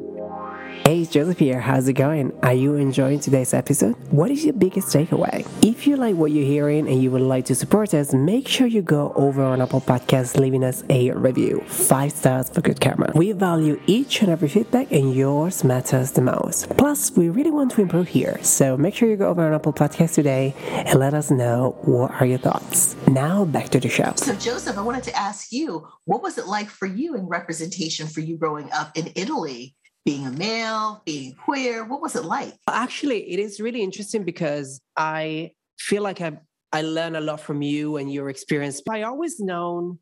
Hey 0.87 1.05
joseph 1.05 1.39
here 1.39 1.61
how's 1.61 1.89
it 1.89 1.95
going? 1.95 2.33
Are 2.43 2.55
you 2.55 2.75
enjoying 2.75 3.21
today's 3.21 3.55
episode? 3.55 3.95
What 4.11 4.31
is 4.31 4.45
your 4.45 4.55
biggest 4.55 4.89
takeaway? 4.89 5.47
If 5.65 5.87
you 5.87 5.97
like 5.97 6.17
what 6.17 6.33
you're 6.33 6.45
hearing 6.45 6.89
and 6.89 7.03
you 7.03 7.11
would 7.11 7.23
like 7.23 7.45
to 7.47 7.55
support 7.55 7.95
us 7.95 8.13
make 8.13 8.49
sure 8.49 8.67
you 8.67 8.83
go 8.83 9.13
over 9.15 9.43
on 9.43 9.61
apple 9.61 9.81
podcast 9.81 10.39
leaving 10.39 10.65
us 10.65 10.83
a 10.89 11.11
review. 11.13 11.63
Five 11.67 12.13
stars 12.13 12.49
for 12.49 12.61
good 12.61 12.81
camera 12.81 13.11
we 13.15 13.33
value 13.33 13.79
each 13.87 14.23
and 14.23 14.31
every 14.31 14.49
feedback, 14.49 14.91
and 14.91 15.15
yours 15.15 15.63
matters 15.65 16.13
the 16.13 16.23
most. 16.23 16.69
Plus, 16.77 17.11
we 17.17 17.29
really 17.29 17.51
want 17.51 17.71
to 17.73 17.83
improve 17.83 18.09
here, 18.09 18.39
so 18.43 18.77
make 18.77 18.95
sure 18.95 19.09
you 19.09 19.17
go 19.17 19.29
over 19.29 19.47
on 19.47 19.53
Apple 19.53 19.73
Podcast 19.73 20.15
today 20.15 20.55
and 20.71 20.99
let 20.99 21.13
us 21.15 21.31
know 21.31 21.77
what 21.83 22.11
are 22.13 22.27
your 22.27 22.39
thoughts. 22.39 22.97
Now, 23.11 23.45
back 23.45 23.71
to 23.71 23.81
the 23.81 23.89
show. 23.89 24.13
So, 24.15 24.37
Joseph, 24.37 24.79
I 24.79 24.83
wanted 24.83 25.03
to 25.05 25.17
ask 25.17 25.51
you, 25.51 25.85
what 26.05 26.23
was 26.23 26.39
it 26.39 26.47
like 26.47 26.69
for 26.71 26.87
you 26.87 27.17
in 27.17 27.27
representation 27.27 28.07
for 28.07 28.21
you 28.21 28.37
growing 28.37 28.71
up 28.73 28.97
in 28.97 29.11
Italy? 29.17 29.75
Being 30.05 30.27
a 30.27 30.31
male, 30.31 31.03
being 31.05 31.35
queer, 31.35 31.85
what 31.85 32.01
was 32.01 32.15
it 32.15 32.25
like? 32.25 32.55
Actually, 32.69 33.33
it 33.33 33.41
is 33.41 33.61
really 33.61 33.83
interesting 33.83 34.23
because 34.23 34.81
I 34.97 35.51
feel 35.79 36.03
like 36.03 36.21
I 36.21 36.39
I 36.73 36.83
learn 36.83 37.17
a 37.17 37.21
lot 37.21 37.41
from 37.41 37.63
you 37.63 37.97
and 37.97 38.11
your 38.13 38.31
experience. 38.31 38.81
But 38.81 38.95
I 38.95 39.03
always 39.03 39.41
known 39.41 39.99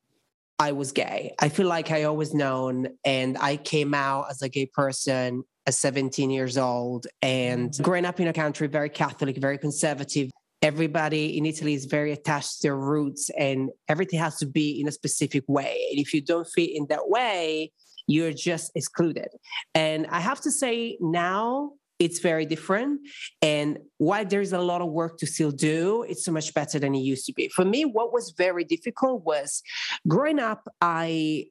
I 0.59 0.73
was 0.73 0.93
gay. 0.93 1.35
I 1.41 1.49
feel 1.49 1.67
like 1.67 1.91
I 1.91 2.05
always 2.05 2.35
known, 2.35 2.89
and 3.05 3.39
I 3.39 3.57
came 3.57 3.95
out 3.95 4.27
as 4.31 4.43
a 4.43 4.51
gay 4.51 4.67
person 4.67 5.45
at 5.67 5.75
17 5.75 6.31
years 6.31 6.59
old. 6.59 7.07
And 7.23 7.71
mm-hmm. 7.71 7.83
growing 7.83 8.05
up 8.05 8.21
in 8.21 8.29
a 8.29 8.33
country 8.35 8.69
very 8.69 8.91
Catholic, 8.91 9.39
very 9.39 9.57
conservative, 9.57 10.31
everybody 10.63 11.37
in 11.39 11.47
Italy 11.47 11.75
is 11.75 11.85
very 11.85 12.13
attached 12.13 12.61
to 12.61 12.69
their 12.69 12.77
roots, 12.77 13.31
and 13.39 13.71
everything 13.89 14.19
has 14.19 14.37
to 14.39 14.47
be 14.47 14.81
in 14.81 14.89
a 14.89 14.93
specific 14.93 15.45
way. 15.47 15.87
And 15.91 16.01
if 16.01 16.13
you 16.13 16.21
don't 16.21 16.47
fit 16.47 16.71
in 16.75 16.87
that 16.89 17.09
way, 17.09 17.73
you're 18.07 18.33
just 18.33 18.73
excluded. 18.75 19.29
And 19.75 20.07
I 20.09 20.21
have 20.21 20.41
to 20.43 20.51
say 20.51 20.97
now, 21.01 21.73
it's 21.99 22.21
very 22.21 22.47
different. 22.47 23.01
And 23.43 23.79
while 23.99 24.25
there's 24.25 24.53
a 24.53 24.61
lot 24.61 24.81
of 24.81 24.91
work 24.91 25.19
to 25.19 25.27
still 25.27 25.51
do, 25.51 26.05
it's 26.09 26.25
so 26.25 26.33
much 26.33 26.55
better 26.55 26.79
than 26.79 26.95
it 26.95 27.01
used 27.01 27.27
to 27.27 27.33
be. 27.33 27.49
For 27.49 27.65
me, 27.65 27.85
what 27.85 28.13
was 28.13 28.33
very 28.37 28.65
difficult 28.65 29.25
was 29.25 29.63
growing 30.07 30.39
up, 30.39 30.69
I 30.81 31.47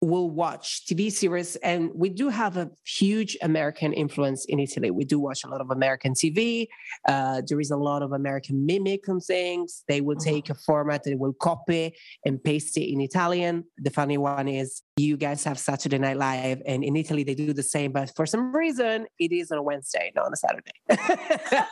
will 0.00 0.30
watch 0.30 0.86
TV 0.86 1.12
series, 1.12 1.56
and 1.56 1.90
we 1.94 2.08
do 2.08 2.28
have 2.28 2.56
a 2.56 2.70
huge 2.86 3.36
American 3.42 3.92
influence 3.92 4.46
in 4.46 4.58
Italy. 4.58 4.90
We 4.90 5.04
do 5.04 5.18
watch 5.18 5.44
a 5.44 5.48
lot 5.48 5.60
of 5.60 5.70
American 5.70 6.14
TV. 6.14 6.68
Uh, 7.06 7.42
there 7.46 7.60
is 7.60 7.70
a 7.70 7.76
lot 7.76 8.02
of 8.02 8.12
American 8.12 8.64
mimic 8.64 9.08
on 9.08 9.20
things. 9.20 9.84
They 9.88 10.00
will 10.00 10.16
mm-hmm. 10.16 10.30
take 10.30 10.50
a 10.50 10.54
format, 10.54 11.04
they 11.04 11.14
will 11.14 11.34
copy 11.34 11.94
and 12.24 12.42
paste 12.42 12.76
it 12.78 12.90
in 12.90 13.00
Italian. 13.00 13.64
The 13.76 13.90
funny 13.90 14.16
one 14.16 14.48
is 14.48 14.82
you 15.00 15.16
guys 15.16 15.42
have 15.44 15.58
Saturday 15.58 15.98
Night 15.98 16.16
Live, 16.16 16.62
and 16.66 16.84
in 16.84 16.96
Italy 16.96 17.24
they 17.24 17.34
do 17.34 17.52
the 17.52 17.62
same, 17.62 17.92
but 17.92 18.12
for 18.14 18.26
some 18.26 18.54
reason 18.54 19.06
it 19.18 19.32
is 19.32 19.50
on 19.50 19.58
a 19.58 19.62
Wednesday, 19.62 20.12
not 20.14 20.26
on 20.26 20.32
a 20.32 20.36
Saturday. 20.36 20.70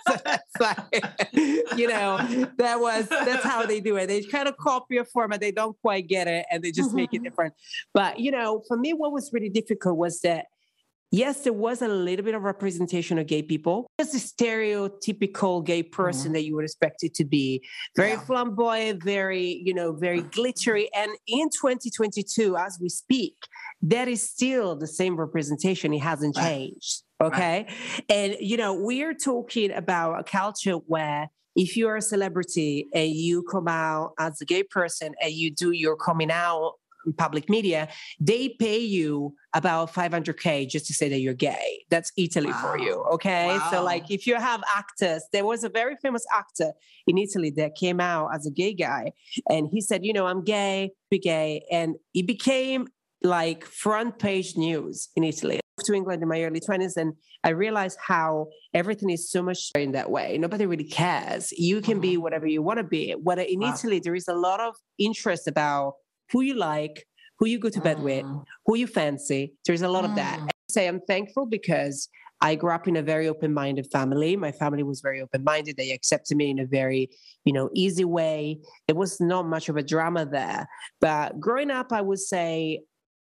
so 0.09 0.17
that's 0.25 0.61
like, 0.61 1.29
you 1.33 1.89
know, 1.89 2.17
that 2.57 2.81
was 2.81 3.09
that's 3.09 3.45
how 3.45 3.67
they 3.67 3.81
do 3.81 3.97
it. 3.97 4.07
They 4.07 4.23
kind 4.23 4.49
of 4.49 4.57
copy 4.57 4.97
a 4.97 5.05
format, 5.05 5.41
they 5.41 5.53
don't 5.53 5.77
quite 5.81 6.09
get 6.09 6.27
it, 6.27 6.47
and 6.51 6.63
they 6.63 6.71
just 6.71 6.89
mm-hmm. 6.89 6.97
make 6.97 7.13
it 7.13 7.19
mm-hmm. 7.19 7.25
different. 7.25 7.55
But 7.95 8.19
you 8.21 8.31
know, 8.31 8.63
for 8.67 8.77
me, 8.77 8.93
what 8.93 9.13
was 9.13 9.31
really 9.33 9.51
difficult 9.51 9.97
was 9.97 10.21
that 10.21 10.47
yes, 11.11 11.43
there 11.43 11.53
was 11.53 11.83
a 11.83 11.89
little 11.89 12.25
bit 12.25 12.35
of 12.35 12.43
representation 12.43 13.19
of 13.19 13.27
gay 13.27 13.43
people. 13.43 13.91
just 14.01 14.15
a 14.15 14.19
stereotypical 14.19 15.65
gay 15.65 15.83
person 15.83 16.27
mm-hmm. 16.27 16.33
that 16.35 16.45
you 16.45 16.55
would 16.55 16.65
expect 16.65 17.03
it 17.03 17.15
to 17.15 17.25
be. 17.25 17.63
Very 17.97 18.11
yeah. 18.11 18.21
flamboyant, 18.21 19.03
very, 19.03 19.63
you 19.65 19.75
know, 19.75 19.93
very 19.93 20.23
glittery. 20.23 20.89
And 20.95 21.13
in 21.27 21.49
2022, 21.51 22.57
as 22.57 22.79
we 22.81 22.89
speak, 22.89 23.35
that 23.83 24.09
is 24.09 24.29
still 24.29 24.77
the 24.77 24.87
same 24.87 25.17
representation. 25.17 25.93
It 25.93 26.03
hasn't 26.03 26.37
right. 26.37 26.45
changed. 26.45 27.03
Okay. 27.21 27.67
Right. 27.67 28.05
And, 28.09 28.37
you 28.41 28.57
know, 28.57 28.75
we're 28.75 29.15
talking 29.15 29.73
about 29.73 30.21
a 30.21 30.25
culture 30.25 30.75
where 30.75 31.29
if 31.57 31.77
you're 31.77 31.97
a 31.97 32.03
celebrity 32.03 32.87
and 32.95 33.11
you 33.11 33.43
come 33.43 33.67
out 33.67 34.13
as 34.19 34.41
a 34.41 34.45
gay 34.45 34.63
person 34.63 35.15
and 35.21 35.33
you 35.33 35.51
do 35.51 35.73
your 35.73 35.97
coming 35.97 36.31
out 36.31 36.75
public 37.17 37.49
media, 37.49 37.89
they 38.21 38.51
pay 38.61 38.79
you 38.79 39.35
about 39.55 39.93
500k 39.93 40.69
just 40.69 40.87
to 40.87 40.95
say 40.95 41.09
that 41.09 41.21
you're 41.21 41.35
gay. 41.35 41.85
That's 41.91 42.13
Italy 42.17 42.51
wow. 42.51 42.61
for 42.61 42.79
you. 42.79 43.05
Okay. 43.15 43.49
Wow. 43.49 43.69
So, 43.71 43.85
like, 43.85 44.11
if 44.11 44.27
you 44.27 44.37
have 44.37 44.63
actors, 44.75 45.25
there 45.33 45.45
was 45.45 45.65
a 45.65 45.69
very 45.69 45.97
famous 46.03 46.25
actor 46.35 46.73
in 47.07 47.19
Italy 47.19 47.51
that 47.57 47.75
came 47.75 48.01
out 48.01 48.31
as 48.35 48.47
a 48.47 48.51
gay 48.51 48.75
guy, 48.75 49.13
and 49.49 49.69
he 49.71 49.81
said, 49.81 50.05
You 50.05 50.13
know, 50.13 50.27
I'm 50.27 50.45
gay, 50.45 50.93
be 51.11 51.19
gay. 51.19 51.65
And 51.71 51.97
it 52.15 52.27
became 52.27 52.89
like 53.23 53.65
front 53.65 54.19
page 54.19 54.57
news 54.57 55.09
in 55.17 55.25
Italy. 55.25 55.61
To 55.85 55.95
England 55.95 56.23
in 56.23 56.29
my 56.29 56.43
early 56.43 56.61
20s, 56.61 56.97
and 56.97 57.15
I 57.45 57.51
realized 57.51 57.99
how 58.05 58.49
everything 58.75 59.11
is 59.11 59.31
so 59.31 59.43
much 59.43 59.71
in 59.77 59.93
that 59.93 60.11
way. 60.11 60.37
Nobody 60.37 60.67
really 60.67 60.85
cares. 60.85 61.53
You 61.53 61.81
can 61.81 62.01
be 62.01 62.15
mm-hmm. 62.15 62.23
whatever 62.23 62.49
you 62.49 62.63
want 62.63 62.79
to 62.79 62.85
be. 62.85 63.13
Whether 63.13 63.43
in 63.43 63.61
wow. 63.61 63.73
Italy, 63.73 64.01
there 64.01 64.17
is 64.17 64.27
a 64.27 64.35
lot 64.35 64.59
of 64.59 64.75
interest 64.99 65.47
about 65.47 65.95
who 66.33 66.43
you 66.43 66.55
like, 66.55 67.07
who 67.39 67.47
you 67.47 67.59
go 67.59 67.69
to 67.69 67.81
bed 67.81 67.99
mm. 67.99 68.03
with, 68.03 68.27
who 68.67 68.77
you 68.77 68.87
fancy. 68.87 69.55
There's 69.65 69.83
a 69.83 69.89
lot 69.89 70.05
mm. 70.05 70.11
of 70.11 70.17
that. 70.17 70.41
Mm. 70.41 70.47
I 70.47 70.51
say 70.71 70.89
I'm 70.89 71.01
thankful 71.01 71.47
because 71.47 72.09
I 72.41 72.55
grew 72.55 72.71
up 72.71 72.87
in 72.87 72.97
a 72.97 73.03
very 73.03 73.29
open-minded 73.29 73.89
family. 73.91 74.37
My 74.37 74.53
family 74.53 74.83
was 74.85 75.01
very 75.01 75.21
open-minded. 75.21 75.77
They 75.77 75.91
accepted 75.91 76.37
me 76.37 76.51
in 76.51 76.61
a 76.61 76.67
very, 76.67 77.11
you 77.45 77.53
know, 77.53 77.69
easy 77.75 78.05
way. 78.05 78.59
It 78.87 78.97
was 78.97 79.21
not 79.21 79.47
much 79.47 79.69
of 79.69 79.77
a 79.77 79.83
drama 79.83 80.25
there. 80.25 80.69
But 81.01 81.41
growing 81.41 81.71
up, 81.71 81.93
I 81.93 82.01
would 82.01 82.21
say 82.21 82.83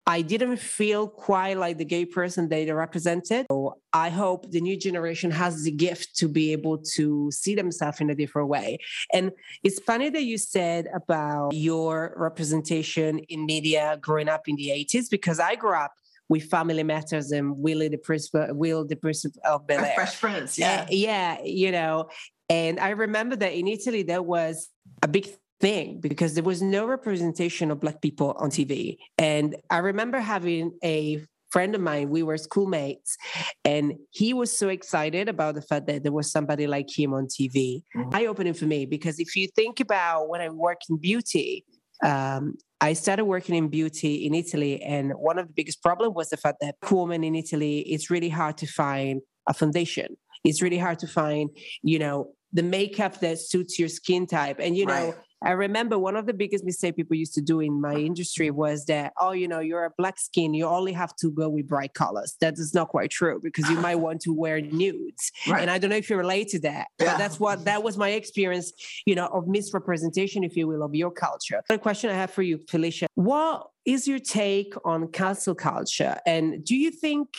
I 0.10 0.24
didn't 0.24 0.58
feel 0.58 1.08
quite 1.08 1.56
like 1.58 1.78
the 1.78 1.86
gay 1.86 2.04
person 2.04 2.50
they 2.50 2.70
represented. 2.72 3.46
So 3.52 3.76
I 3.94 4.10
hope 4.10 4.50
the 4.50 4.60
new 4.60 4.76
generation 4.76 5.30
has 5.30 5.64
the 5.64 5.70
gift 5.70 6.18
to 6.18 6.28
be 6.28 6.52
able 6.52 6.80
to 6.96 7.30
see 7.30 7.54
themselves 7.54 8.02
in 8.02 8.10
a 8.10 8.16
different 8.16 8.50
way. 8.50 8.80
And 9.14 9.32
it's 9.64 9.80
funny 9.80 10.10
that 10.10 10.24
you 10.24 10.40
said 10.40 10.88
about 10.96 11.54
your 11.54 12.16
representation 12.18 13.20
in 13.30 13.46
media 13.46 14.00
growing 14.02 14.30
up 14.30 14.48
in 14.48 14.56
the 14.56 14.70
80s, 14.70 15.12
because 15.12 15.40
I 15.40 15.54
grew 15.54 15.76
up 15.76 15.94
with 16.28 16.50
Family 16.50 16.82
Matters 16.82 17.32
and 17.32 17.56
Willie 17.60 17.90
the 17.90 17.98
Prince, 17.98 18.32
Will 18.34 18.88
the 18.88 18.96
Prince 18.96 19.26
of 19.46 19.68
Bel 19.68 19.86
Air. 19.86 19.94
Fresh 19.94 20.20
Prince, 20.20 20.58
yeah. 20.58 20.82
Uh, 20.82 20.88
yeah, 20.90 21.38
you 21.44 21.72
know. 21.72 22.10
And 22.50 22.80
I 22.80 22.90
remember 22.90 23.36
that 23.36 23.54
in 23.54 23.68
Italy, 23.68 24.02
there 24.02 24.24
was 24.24 24.70
a 25.04 25.08
big 25.08 25.28
thing 25.60 26.00
because 26.00 26.34
there 26.34 26.44
was 26.44 26.62
no 26.62 26.86
representation 26.86 27.72
of 27.72 27.80
black 27.80 28.02
people 28.02 28.36
on 28.38 28.50
TV. 28.50 28.98
And 29.18 29.56
I 29.70 29.78
remember 29.80 30.20
having 30.20 30.72
a 30.84 31.24
friend 31.52 31.74
of 31.76 31.82
mine, 31.82 32.10
we 32.10 32.24
were 32.24 32.38
schoolmates, 32.38 33.18
and 33.66 33.94
he 34.12 34.34
was 34.34 34.56
so 34.56 34.70
excited 34.70 35.28
about 35.28 35.56
the 35.56 35.62
fact 35.62 35.88
that 35.88 36.04
there 36.04 36.12
was 36.12 36.32
somebody 36.32 36.68
like 36.68 36.88
him 36.90 37.14
on 37.14 37.26
TV. 37.26 37.84
Mm-hmm. 37.96 38.10
Eye 38.14 38.28
opening 38.28 38.54
for 38.54 38.66
me 38.66 38.86
because 38.86 39.20
if 39.20 39.36
you 39.36 39.48
think 39.56 39.80
about 39.80 40.30
when 40.30 40.42
I 40.42 40.50
work 40.50 40.78
in 40.90 40.98
beauty, 40.98 41.66
um, 42.04 42.56
I 42.82 42.94
started 42.94 43.26
working 43.26 43.56
in 43.56 43.68
beauty 43.68 44.26
in 44.26 44.34
Italy, 44.34 44.82
and 44.82 45.12
one 45.14 45.38
of 45.38 45.48
the 45.48 45.54
biggest 45.54 45.82
problems 45.82 46.16
was 46.16 46.30
the 46.30 46.38
fact 46.38 46.58
that 46.62 46.76
women 46.90 47.24
in 47.24 47.36
Italy, 47.36 47.80
it's 47.80 48.10
really 48.10 48.30
hard 48.30 48.58
to 48.60 48.68
find 48.68 49.22
a 49.48 49.54
foundation. 49.54 50.16
It's 50.46 50.62
really 50.62 50.78
hard 50.78 51.00
to 51.00 51.08
find, 51.08 51.50
you 51.84 52.00
know, 52.00 52.32
the 52.54 52.64
makeup 52.64 53.20
that 53.20 53.40
suits 53.40 53.78
your 53.78 53.90
skin 53.90 54.26
type. 54.26 54.60
And 54.60 54.78
you 54.78 54.86
know, 54.86 55.08
right. 55.08 55.16
I 55.42 55.52
remember 55.52 55.98
one 55.98 56.16
of 56.16 56.26
the 56.26 56.34
biggest 56.34 56.66
mistakes 56.66 56.96
people 56.96 57.16
used 57.16 57.34
to 57.36 57.42
do 57.42 57.60
in 57.62 57.80
my 57.80 57.96
industry 57.96 58.52
was 58.52 58.86
that, 58.86 59.14
oh, 59.20 59.32
you 59.32 59.48
know, 59.48 59.60
you're 59.60 59.86
a 59.86 59.92
black 59.98 60.20
skin, 60.20 60.54
you 60.54 60.66
only 60.66 60.92
have 60.94 61.16
to 61.18 61.32
go 61.32 61.48
with 61.50 61.68
bright 61.68 61.94
colors. 61.94 62.36
That 62.42 62.56
is 62.60 62.74
not 62.74 62.90
quite 62.90 63.10
true 63.10 63.40
because 63.42 63.70
you 63.70 63.78
might 63.78 63.96
want 63.96 64.22
to 64.22 64.34
wear 64.34 64.60
nudes. 64.60 65.32
Right. 65.48 65.62
And 65.62 65.72
I 65.72 65.78
don't 65.78 65.90
know 65.90 65.96
if 65.96 66.10
you 66.10 66.18
relate 66.18 66.50
to 66.50 66.60
that, 66.62 66.88
yeah. 67.00 67.12
but 67.12 67.18
that's 67.18 67.40
what 67.40 67.66
that 67.66 67.84
was 67.84 67.98
my 67.98 68.10
experience, 68.10 68.74
you 69.06 69.16
know, 69.16 69.28
of 69.28 69.48
misrepresentation, 69.48 70.44
if 70.44 70.58
you 70.58 70.68
will, 70.68 70.84
of 70.84 70.94
your 70.94 71.12
culture. 71.12 71.62
A 71.70 71.78
question 71.78 72.10
I 72.10 72.16
have 72.16 72.32
for 72.32 72.42
you, 72.42 72.60
Felicia. 72.68 73.08
What 73.16 73.68
is 73.86 74.08
your 74.08 74.20
take 74.20 74.74
on 74.84 75.08
cancel 75.08 75.56
culture? 75.56 76.18
And 76.26 76.64
do 76.66 76.76
you 76.76 76.92
think 76.92 77.30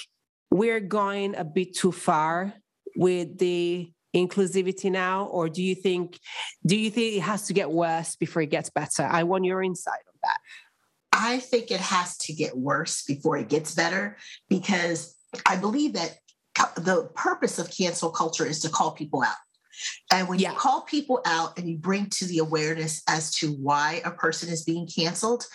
we're 0.51 0.81
going 0.81 1.37
a 1.37 1.45
bit 1.45 1.77
too 1.77 1.93
far 1.93 2.55
with 2.97 3.39
the 3.39 3.93
inclusivity 4.15 4.91
now 4.91 5.25
or 5.27 5.49
do 5.49 5.63
you 5.63 5.75
think 5.75 6.19
do 6.67 6.77
you 6.77 6.91
think 6.91 7.17
it 7.17 7.21
has 7.21 7.47
to 7.47 7.53
get 7.53 7.71
worse 7.71 8.17
before 8.17 8.43
it 8.43 8.51
gets 8.51 8.71
better 8.71 9.05
i 9.05 9.23
want 9.23 9.45
your 9.45 9.63
insight 9.63 10.01
on 10.09 10.19
that 10.23 10.39
i 11.13 11.39
think 11.39 11.71
it 11.71 11.81
has 11.81 12.17
to 12.17 12.33
get 12.33 12.57
worse 12.57 13.05
before 13.05 13.37
it 13.37 13.49
gets 13.49 13.75
better 13.75 14.17
because 14.49 15.17
i 15.47 15.57
believe 15.57 15.93
that 15.93 16.17
the 16.77 17.09
purpose 17.15 17.59
of 17.59 17.71
cancel 17.71 18.11
culture 18.11 18.45
is 18.45 18.61
to 18.61 18.69
call 18.69 18.91
people 18.91 19.23
out 19.23 19.37
and 20.13 20.29
when 20.29 20.39
yeah. 20.41 20.51
you 20.51 20.59
call 20.59 20.83
people 20.83 21.21
out 21.25 21.57
and 21.57 21.69
you 21.69 21.79
bring 21.79 22.07
to 22.07 22.25
the 22.27 22.39
awareness 22.39 23.03
as 23.09 23.33
to 23.33 23.53
why 23.53 24.03
a 24.05 24.11
person 24.11 24.49
is 24.49 24.65
being 24.65 24.89
canceled 24.89 25.47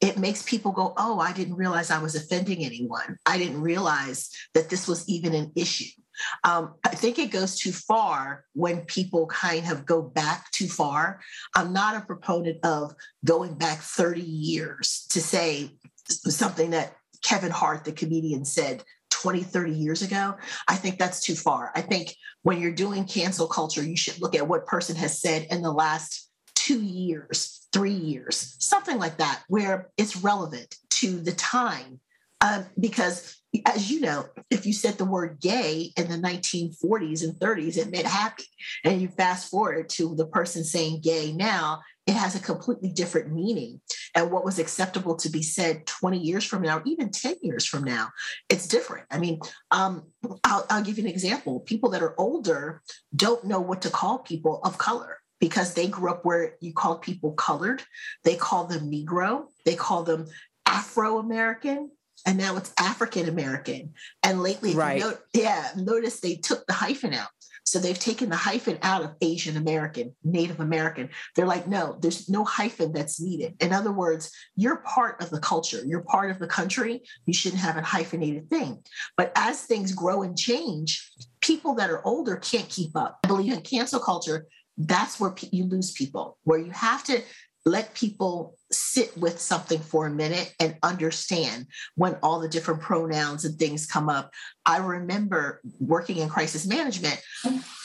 it 0.00 0.18
makes 0.18 0.42
people 0.42 0.72
go, 0.72 0.94
Oh, 0.96 1.18
I 1.18 1.32
didn't 1.32 1.56
realize 1.56 1.90
I 1.90 2.02
was 2.02 2.14
offending 2.14 2.64
anyone. 2.64 3.18
I 3.26 3.38
didn't 3.38 3.60
realize 3.60 4.30
that 4.54 4.70
this 4.70 4.88
was 4.88 5.08
even 5.08 5.34
an 5.34 5.52
issue. 5.54 5.99
Um, 6.44 6.74
I 6.84 6.90
think 6.90 7.18
it 7.18 7.30
goes 7.30 7.58
too 7.58 7.72
far 7.72 8.44
when 8.54 8.82
people 8.82 9.26
kind 9.26 9.70
of 9.70 9.86
go 9.86 10.02
back 10.02 10.50
too 10.52 10.68
far. 10.68 11.20
I'm 11.54 11.72
not 11.72 11.96
a 11.96 12.06
proponent 12.06 12.64
of 12.64 12.94
going 13.24 13.54
back 13.54 13.78
30 13.78 14.20
years 14.20 15.06
to 15.10 15.20
say 15.20 15.70
something 16.06 16.70
that 16.70 16.96
Kevin 17.22 17.50
Hart, 17.50 17.84
the 17.84 17.92
comedian, 17.92 18.44
said 18.44 18.82
20, 19.10 19.42
30 19.42 19.72
years 19.72 20.02
ago. 20.02 20.34
I 20.68 20.76
think 20.76 20.98
that's 20.98 21.20
too 21.20 21.34
far. 21.34 21.72
I 21.74 21.82
think 21.82 22.14
when 22.42 22.60
you're 22.60 22.72
doing 22.72 23.04
cancel 23.04 23.46
culture, 23.46 23.82
you 23.82 23.96
should 23.96 24.20
look 24.20 24.34
at 24.34 24.48
what 24.48 24.66
person 24.66 24.96
has 24.96 25.20
said 25.20 25.46
in 25.50 25.62
the 25.62 25.72
last 25.72 26.30
two 26.54 26.80
years, 26.80 27.66
three 27.72 27.92
years, 27.92 28.56
something 28.58 28.98
like 28.98 29.18
that, 29.18 29.42
where 29.48 29.90
it's 29.96 30.16
relevant 30.16 30.76
to 30.90 31.20
the 31.20 31.32
time. 31.32 32.00
Um, 32.40 32.66
because 32.78 33.40
as 33.66 33.90
you 33.90 34.00
know, 34.00 34.26
if 34.50 34.64
you 34.64 34.72
said 34.72 34.96
the 34.96 35.04
word 35.04 35.40
gay 35.40 35.92
in 35.96 36.08
the 36.08 36.16
1940s 36.16 37.24
and 37.24 37.34
30s, 37.34 37.76
it 37.76 37.90
meant 37.90 38.06
happy. 38.06 38.44
And 38.84 39.00
you 39.00 39.08
fast 39.08 39.50
forward 39.50 39.88
to 39.90 40.14
the 40.14 40.26
person 40.26 40.64
saying 40.64 41.00
gay 41.02 41.32
now, 41.32 41.80
it 42.06 42.14
has 42.14 42.34
a 42.34 42.40
completely 42.40 42.90
different 42.90 43.32
meaning. 43.32 43.80
And 44.14 44.30
what 44.30 44.44
was 44.44 44.58
acceptable 44.58 45.16
to 45.16 45.28
be 45.28 45.42
said 45.42 45.86
20 45.86 46.18
years 46.18 46.44
from 46.44 46.62
now, 46.62 46.82
even 46.86 47.10
10 47.10 47.36
years 47.42 47.66
from 47.66 47.84
now, 47.84 48.08
it's 48.48 48.68
different. 48.68 49.06
I 49.10 49.18
mean, 49.18 49.40
um, 49.70 50.04
I'll, 50.44 50.66
I'll 50.70 50.82
give 50.82 50.98
you 50.98 51.04
an 51.04 51.10
example. 51.10 51.60
People 51.60 51.90
that 51.90 52.02
are 52.02 52.18
older 52.18 52.82
don't 53.14 53.44
know 53.44 53.60
what 53.60 53.82
to 53.82 53.90
call 53.90 54.20
people 54.20 54.60
of 54.64 54.78
color 54.78 55.18
because 55.40 55.74
they 55.74 55.88
grew 55.88 56.10
up 56.10 56.24
where 56.24 56.54
you 56.60 56.72
called 56.72 57.02
people 57.02 57.32
colored. 57.32 57.82
They 58.24 58.36
call 58.36 58.66
them 58.66 58.90
Negro. 58.90 59.46
They 59.64 59.74
call 59.74 60.04
them 60.04 60.26
Afro 60.66 61.18
American 61.18 61.90
and 62.26 62.38
now 62.38 62.56
it's 62.56 62.72
African 62.78 63.28
American. 63.28 63.94
And 64.22 64.42
lately, 64.42 64.74
right. 64.74 65.02
Yeah, 65.32 65.68
notice 65.76 66.20
they 66.20 66.36
took 66.36 66.66
the 66.66 66.72
hyphen 66.72 67.14
out. 67.14 67.28
So 67.64 67.78
they've 67.78 67.98
taken 67.98 68.30
the 68.30 68.36
hyphen 68.36 68.78
out 68.82 69.04
of 69.04 69.14
Asian 69.20 69.56
American, 69.56 70.14
Native 70.24 70.60
American. 70.60 71.10
They're 71.36 71.46
like, 71.46 71.68
no, 71.68 71.98
there's 72.00 72.28
no 72.28 72.44
hyphen 72.44 72.92
that's 72.92 73.20
needed. 73.20 73.54
In 73.60 73.72
other 73.72 73.92
words, 73.92 74.32
you're 74.56 74.78
part 74.78 75.22
of 75.22 75.30
the 75.30 75.38
culture, 75.38 75.80
you're 75.86 76.02
part 76.02 76.30
of 76.30 76.38
the 76.38 76.48
country. 76.48 77.02
You 77.26 77.34
shouldn't 77.34 77.62
have 77.62 77.76
a 77.76 77.82
hyphenated 77.82 78.50
thing. 78.50 78.82
But 79.16 79.30
as 79.36 79.62
things 79.62 79.92
grow 79.92 80.22
and 80.22 80.36
change, 80.36 81.12
people 81.40 81.74
that 81.74 81.90
are 81.90 82.04
older 82.04 82.36
can't 82.36 82.68
keep 82.68 82.96
up. 82.96 83.20
I 83.24 83.28
believe 83.28 83.52
in 83.52 83.60
cancel 83.60 84.00
culture. 84.00 84.46
That's 84.76 85.20
where 85.20 85.34
you 85.52 85.64
lose 85.64 85.92
people, 85.92 86.38
where 86.44 86.58
you 86.58 86.70
have 86.70 87.04
to 87.04 87.22
let 87.70 87.94
people 87.94 88.56
sit 88.72 89.16
with 89.16 89.40
something 89.40 89.78
for 89.78 90.06
a 90.06 90.10
minute 90.10 90.54
and 90.60 90.76
understand 90.82 91.66
when 91.96 92.16
all 92.22 92.40
the 92.40 92.48
different 92.48 92.80
pronouns 92.80 93.44
and 93.44 93.58
things 93.58 93.86
come 93.86 94.08
up. 94.08 94.32
I 94.66 94.78
remember 94.78 95.60
working 95.78 96.18
in 96.18 96.28
crisis 96.28 96.66
management, 96.66 97.20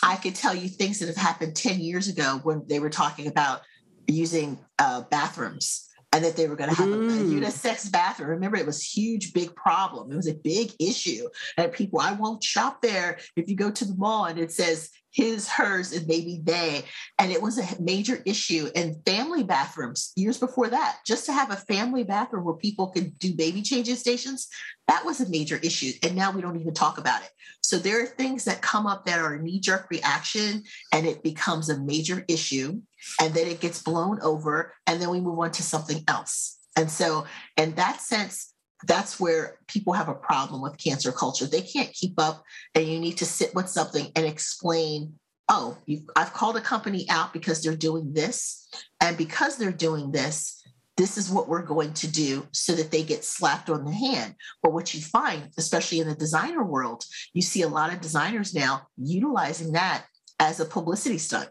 I 0.04 0.15
could 0.18 0.36
tell 0.36 0.56
you 0.56 0.68
things 0.68 1.00
that 1.00 1.08
have 1.08 1.18
happened 1.18 1.56
10 1.56 1.80
years 1.80 2.08
ago 2.08 2.39
when 2.44 2.63
they 2.68 2.80
were 2.80 2.89
talking 2.89 3.27
about 3.27 3.62
using 4.08 4.60
uh, 4.80 5.01
bathrooms 5.10 5.89
and 6.16 6.24
that 6.24 6.38
they 6.38 6.48
were 6.48 6.56
going 6.56 6.70
to 6.70 6.76
have 6.76 6.88
mm. 6.88 7.10
a, 7.10 7.22
a, 7.22 7.42
unisex 7.42 7.92
bathroom. 7.92 8.30
Remember, 8.30 8.56
it 8.56 8.66
was 8.66 8.82
huge, 8.82 9.34
big 9.34 9.54
problem. 9.54 10.10
It 10.10 10.16
was 10.16 10.30
a 10.30 10.34
big 10.34 10.72
issue. 10.80 11.28
And 11.58 11.74
people, 11.74 12.00
I 12.00 12.14
won't 12.14 12.42
shop 12.42 12.82
there 12.82 13.20
if 13.36 13.50
you 13.50 13.58
go 13.58 13.70
to 13.70 13.84
the 13.84 13.96
mall 13.96 14.24
and 14.24 14.40
it 14.40 14.54
says 14.54 14.92
his, 15.12 15.50
hers, 15.50 15.92
and 15.92 16.08
maybe 16.08 16.40
they. 16.42 16.86
And 17.20 17.34
it 17.34 17.42
was 17.42 17.58
a 17.58 17.82
major 17.82 18.22
issue 18.26 18.70
in 18.76 19.02
family 19.06 19.44
bathrooms 19.44 20.14
years 20.16 20.38
before 20.38 20.70
that. 20.70 21.00
Just 21.06 21.26
to 21.26 21.34
have 21.34 21.52
a 21.52 21.58
family 21.58 22.06
bathroom 22.06 22.46
where 22.46 22.56
people 22.56 22.88
could 22.88 23.20
do 23.20 23.34
baby 23.34 23.62
changing 23.62 23.96
stations, 23.96 24.48
that 24.88 25.04
was 25.04 25.20
a 25.20 25.30
major 25.30 25.58
issue. 25.58 25.92
And 26.02 26.16
now 26.16 26.32
we 26.32 26.42
don't 26.42 26.60
even 26.60 26.74
talk 26.74 26.98
about 26.98 27.24
it. 27.24 27.30
So 27.62 27.78
there 27.78 28.02
are 28.02 28.08
things 28.08 28.46
that 28.46 28.62
come 28.62 28.88
up 28.88 29.06
that 29.06 29.20
are 29.20 29.34
a 29.34 29.42
knee 29.42 29.60
jerk 29.60 29.88
reaction 29.90 30.64
and 30.94 31.06
it 31.06 31.24
becomes 31.24 31.70
a 31.70 31.80
major 31.80 32.24
issue. 32.30 32.82
And 33.20 33.34
then 33.34 33.48
it 33.48 33.60
gets 33.60 33.82
blown 33.82 34.20
over. 34.22 34.74
And 34.88 35.02
then 35.02 35.10
we 35.10 35.20
move 35.20 35.40
on 35.40 35.52
to 35.52 35.64
something 35.64 36.04
else. 36.08 36.60
And 36.76 36.92
so, 36.92 37.26
in 37.58 37.76
that 37.76 38.02
sense, 38.02 38.54
that's 38.84 39.20
where 39.20 39.58
people 39.68 39.94
have 39.94 40.10
a 40.10 40.14
problem 40.14 40.62
with 40.62 40.77
cancel 40.77 41.14
culture. 41.14 41.48
They 41.48 41.62
can't 41.62 41.94
keep 41.94 42.20
up, 42.20 42.44
and 42.74 42.86
you 42.86 43.00
need 43.00 43.18
to 43.18 43.25
sit 43.25 43.56
with 43.56 43.70
something 43.70 44.12
and 44.16 44.25
explain. 44.25 45.20
Oh, 45.48 45.77
I've 46.16 46.34
called 46.34 46.58
a 46.58 46.62
company 46.62 47.06
out 47.10 47.32
because 47.32 47.62
they're 47.62 47.75
doing 47.75 48.14
this, 48.14 48.68
and 49.00 49.16
because 49.16 49.58
they're 49.58 49.72
doing 49.72 50.12
this, 50.12 50.62
this 50.98 51.18
is 51.18 51.29
what 51.29 51.48
we're 51.48 51.62
going 51.62 51.94
to 51.94 52.08
do 52.08 52.48
so 52.51 52.74
that 52.74 52.92
they 52.92 53.03
get 53.03 53.24
slapped 53.24 53.70
on 53.70 53.86
the 53.86 53.92
hand. 53.92 54.36
But 54.64 54.74
what 54.74 54.94
you 54.94 55.01
find, 55.01 55.50
especially 55.58 56.00
in 56.00 56.08
the 56.08 56.16
designer 56.16 56.64
world, 56.64 57.03
you 57.34 57.42
see 57.42 57.62
a 57.62 57.68
lot 57.68 57.94
of 57.94 58.01
designers 58.01 58.56
now 58.56 58.88
utilizing 58.98 59.74
that 59.74 60.06
as 60.40 60.60
a 60.60 60.66
publicity 60.66 61.18
stunt 61.18 61.50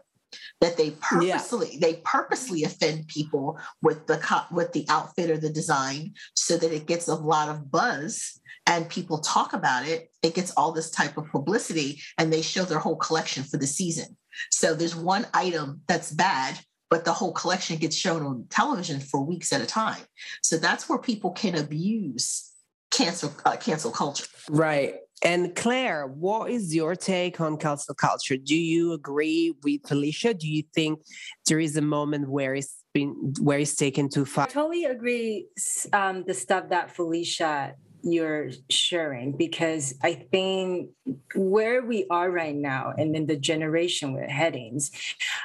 that 0.61 0.77
they 0.77 0.91
purposely 1.01 1.69
yeah. 1.73 1.79
they 1.81 1.95
purposely 2.03 2.63
offend 2.63 3.07
people 3.07 3.59
with 3.81 4.07
the 4.07 4.19
with 4.51 4.73
the 4.73 4.85
outfit 4.89 5.29
or 5.29 5.37
the 5.37 5.49
design 5.49 6.13
so 6.35 6.57
that 6.57 6.73
it 6.73 6.87
gets 6.87 7.07
a 7.07 7.15
lot 7.15 7.49
of 7.49 7.71
buzz 7.71 8.39
and 8.67 8.89
people 8.89 9.19
talk 9.19 9.53
about 9.53 9.87
it. 9.87 10.11
It 10.23 10.33
gets 10.33 10.51
all 10.51 10.71
this 10.71 10.89
type 10.89 11.17
of 11.17 11.29
publicity 11.29 12.01
and 12.17 12.31
they 12.33 12.41
show 12.41 12.63
their 12.63 12.79
whole 12.79 12.95
collection 12.95 13.43
for 13.43 13.57
the 13.57 13.67
season. 13.67 14.17
So 14.49 14.73
there's 14.73 14.95
one 14.95 15.27
item 15.33 15.81
that's 15.87 16.11
bad 16.11 16.59
but 16.89 17.03
the 17.03 17.13
whole 17.13 17.33
collection 17.33 17.77
gets 17.77 17.95
shown 17.95 18.23
on 18.23 18.45
television 18.49 18.99
for 18.99 19.19
weeks 19.19 19.51
at 19.51 19.59
a 19.59 19.65
time. 19.65 20.01
So 20.43 20.57
that's 20.57 20.87
where 20.87 20.99
people 20.99 21.31
can 21.31 21.55
abuse 21.55 22.51
cancel 22.91 23.33
uh, 23.45 23.57
cancel 23.57 23.91
culture. 23.91 24.27
Right 24.49 24.95
and 25.23 25.55
Claire, 25.55 26.07
what 26.07 26.51
is 26.51 26.75
your 26.75 26.95
take 26.95 27.39
on 27.39 27.57
cancel 27.57 27.95
culture? 27.95 28.37
Do 28.37 28.55
you 28.55 28.93
agree 28.93 29.53
with 29.63 29.87
Felicia? 29.87 30.33
Do 30.33 30.47
you 30.47 30.63
think 30.73 30.99
there 31.47 31.59
is 31.59 31.77
a 31.77 31.81
moment 31.81 32.29
where 32.29 32.55
it's 32.55 32.75
been 32.93 33.33
where 33.41 33.59
it's 33.59 33.75
taken 33.75 34.09
too 34.09 34.25
far? 34.25 34.45
I 34.45 34.47
totally 34.47 34.85
agree. 34.85 35.47
Um, 35.93 36.23
the 36.27 36.33
stuff 36.33 36.69
that 36.69 36.91
Felicia 36.95 37.75
you're 38.05 38.51
sharing 38.69 39.35
because 39.35 39.95
I 40.03 40.13
think 40.13 40.91
where 41.33 41.83
we 41.83 42.05
are 42.11 42.29
right 42.29 42.55
now 42.55 42.93
and 42.95 43.15
in 43.15 43.25
the 43.25 43.35
generation 43.35 44.13
we're 44.13 44.27
heading, 44.27 44.79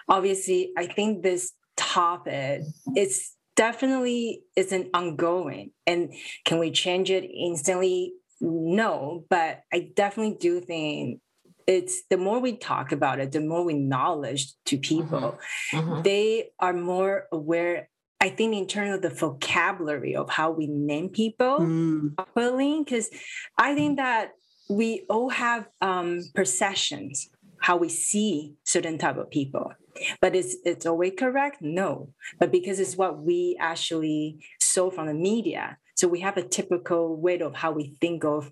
obviously, 0.08 0.72
I 0.76 0.86
think 0.86 1.22
this 1.22 1.52
topic 1.76 2.62
is 2.94 3.32
definitely 3.56 4.42
isn't 4.56 4.88
ongoing. 4.94 5.70
And 5.86 6.12
can 6.44 6.58
we 6.58 6.70
change 6.70 7.10
it 7.10 7.24
instantly? 7.24 8.12
No, 8.40 9.24
but 9.28 9.62
I 9.72 9.90
definitely 9.94 10.36
do 10.38 10.60
think 10.60 11.20
it's 11.66 12.02
the 12.10 12.16
more 12.16 12.40
we 12.40 12.56
talk 12.56 12.92
about 12.92 13.20
it, 13.20 13.32
the 13.32 13.40
more 13.40 13.64
we 13.64 13.74
knowledge 13.74 14.52
to 14.66 14.78
people, 14.78 15.38
mm-hmm. 15.72 15.78
Mm-hmm. 15.78 16.02
they 16.02 16.50
are 16.58 16.72
more 16.72 17.26
aware. 17.30 17.88
I 18.20 18.28
think 18.28 18.54
in 18.54 18.66
terms 18.66 18.94
of 18.94 19.02
the 19.02 19.08
vocabulary 19.08 20.14
of 20.14 20.28
how 20.28 20.50
we 20.50 20.66
name 20.66 21.08
people 21.08 21.58
mm. 21.60 22.84
because 22.84 23.08
I 23.56 23.74
think 23.74 23.96
that 23.96 24.32
we 24.68 25.06
all 25.08 25.30
have 25.30 25.66
um, 25.80 26.20
perceptions 26.34 27.30
how 27.60 27.76
we 27.76 27.88
see 27.88 28.54
certain 28.64 28.98
type 28.98 29.16
of 29.16 29.30
people 29.30 29.72
but 30.20 30.34
is 30.34 30.58
it's 30.64 30.86
always 30.86 31.12
correct 31.18 31.58
no 31.60 32.10
but 32.38 32.50
because 32.50 32.80
it's 32.80 32.96
what 32.96 33.22
we 33.22 33.56
actually 33.60 34.38
saw 34.60 34.90
from 34.90 35.06
the 35.06 35.14
media 35.14 35.76
so 36.00 36.08
we 36.08 36.20
have 36.20 36.38
a 36.38 36.42
typical 36.42 37.14
way 37.14 37.38
of 37.40 37.54
how 37.54 37.72
we 37.72 37.94
think 38.00 38.24
of 38.24 38.50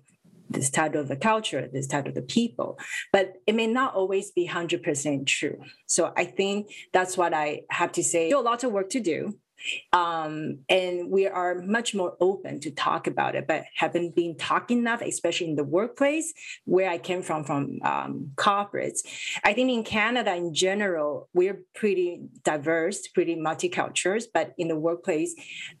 this 0.51 0.69
type 0.69 0.93
of 0.93 1.07
the 1.07 1.15
culture, 1.15 1.67
this 1.73 1.87
type 1.87 2.05
of 2.05 2.13
the 2.13 2.21
people, 2.21 2.77
but 3.11 3.33
it 3.47 3.55
may 3.55 3.65
not 3.65 3.95
always 3.95 4.31
be 4.31 4.47
100% 4.47 5.25
true. 5.25 5.57
So 5.87 6.13
I 6.15 6.25
think 6.25 6.71
that's 6.93 7.17
what 7.17 7.33
I 7.33 7.61
have 7.69 7.91
to 7.93 8.03
say. 8.03 8.29
Still 8.29 8.41
a 8.41 8.49
lot 8.51 8.63
of 8.63 8.71
work 8.71 8.89
to 8.91 8.99
do. 8.99 9.37
Um, 9.93 10.59
and 10.69 11.09
we 11.09 11.27
are 11.27 11.55
much 11.61 11.95
more 11.95 12.15
open 12.19 12.59
to 12.61 12.71
talk 12.71 13.07
about 13.07 13.35
it, 13.35 13.47
but 13.47 13.65
haven't 13.75 14.15
been 14.15 14.35
talking 14.37 14.79
enough, 14.79 15.01
especially 15.01 15.49
in 15.49 15.55
the 15.55 15.63
workplace 15.63 16.33
where 16.65 16.89
I 16.89 16.97
came 16.97 17.21
from, 17.21 17.43
from 17.43 17.79
um, 17.83 18.31
corporates. 18.35 18.99
I 19.43 19.53
think 19.53 19.69
in 19.71 19.83
Canada 19.83 20.35
in 20.35 20.53
general, 20.53 21.29
we're 21.33 21.61
pretty 21.75 22.21
diverse, 22.43 23.07
pretty 23.07 23.35
multicultural, 23.35 24.23
but 24.33 24.53
in 24.57 24.67
the 24.67 24.75
workplace, 24.75 25.35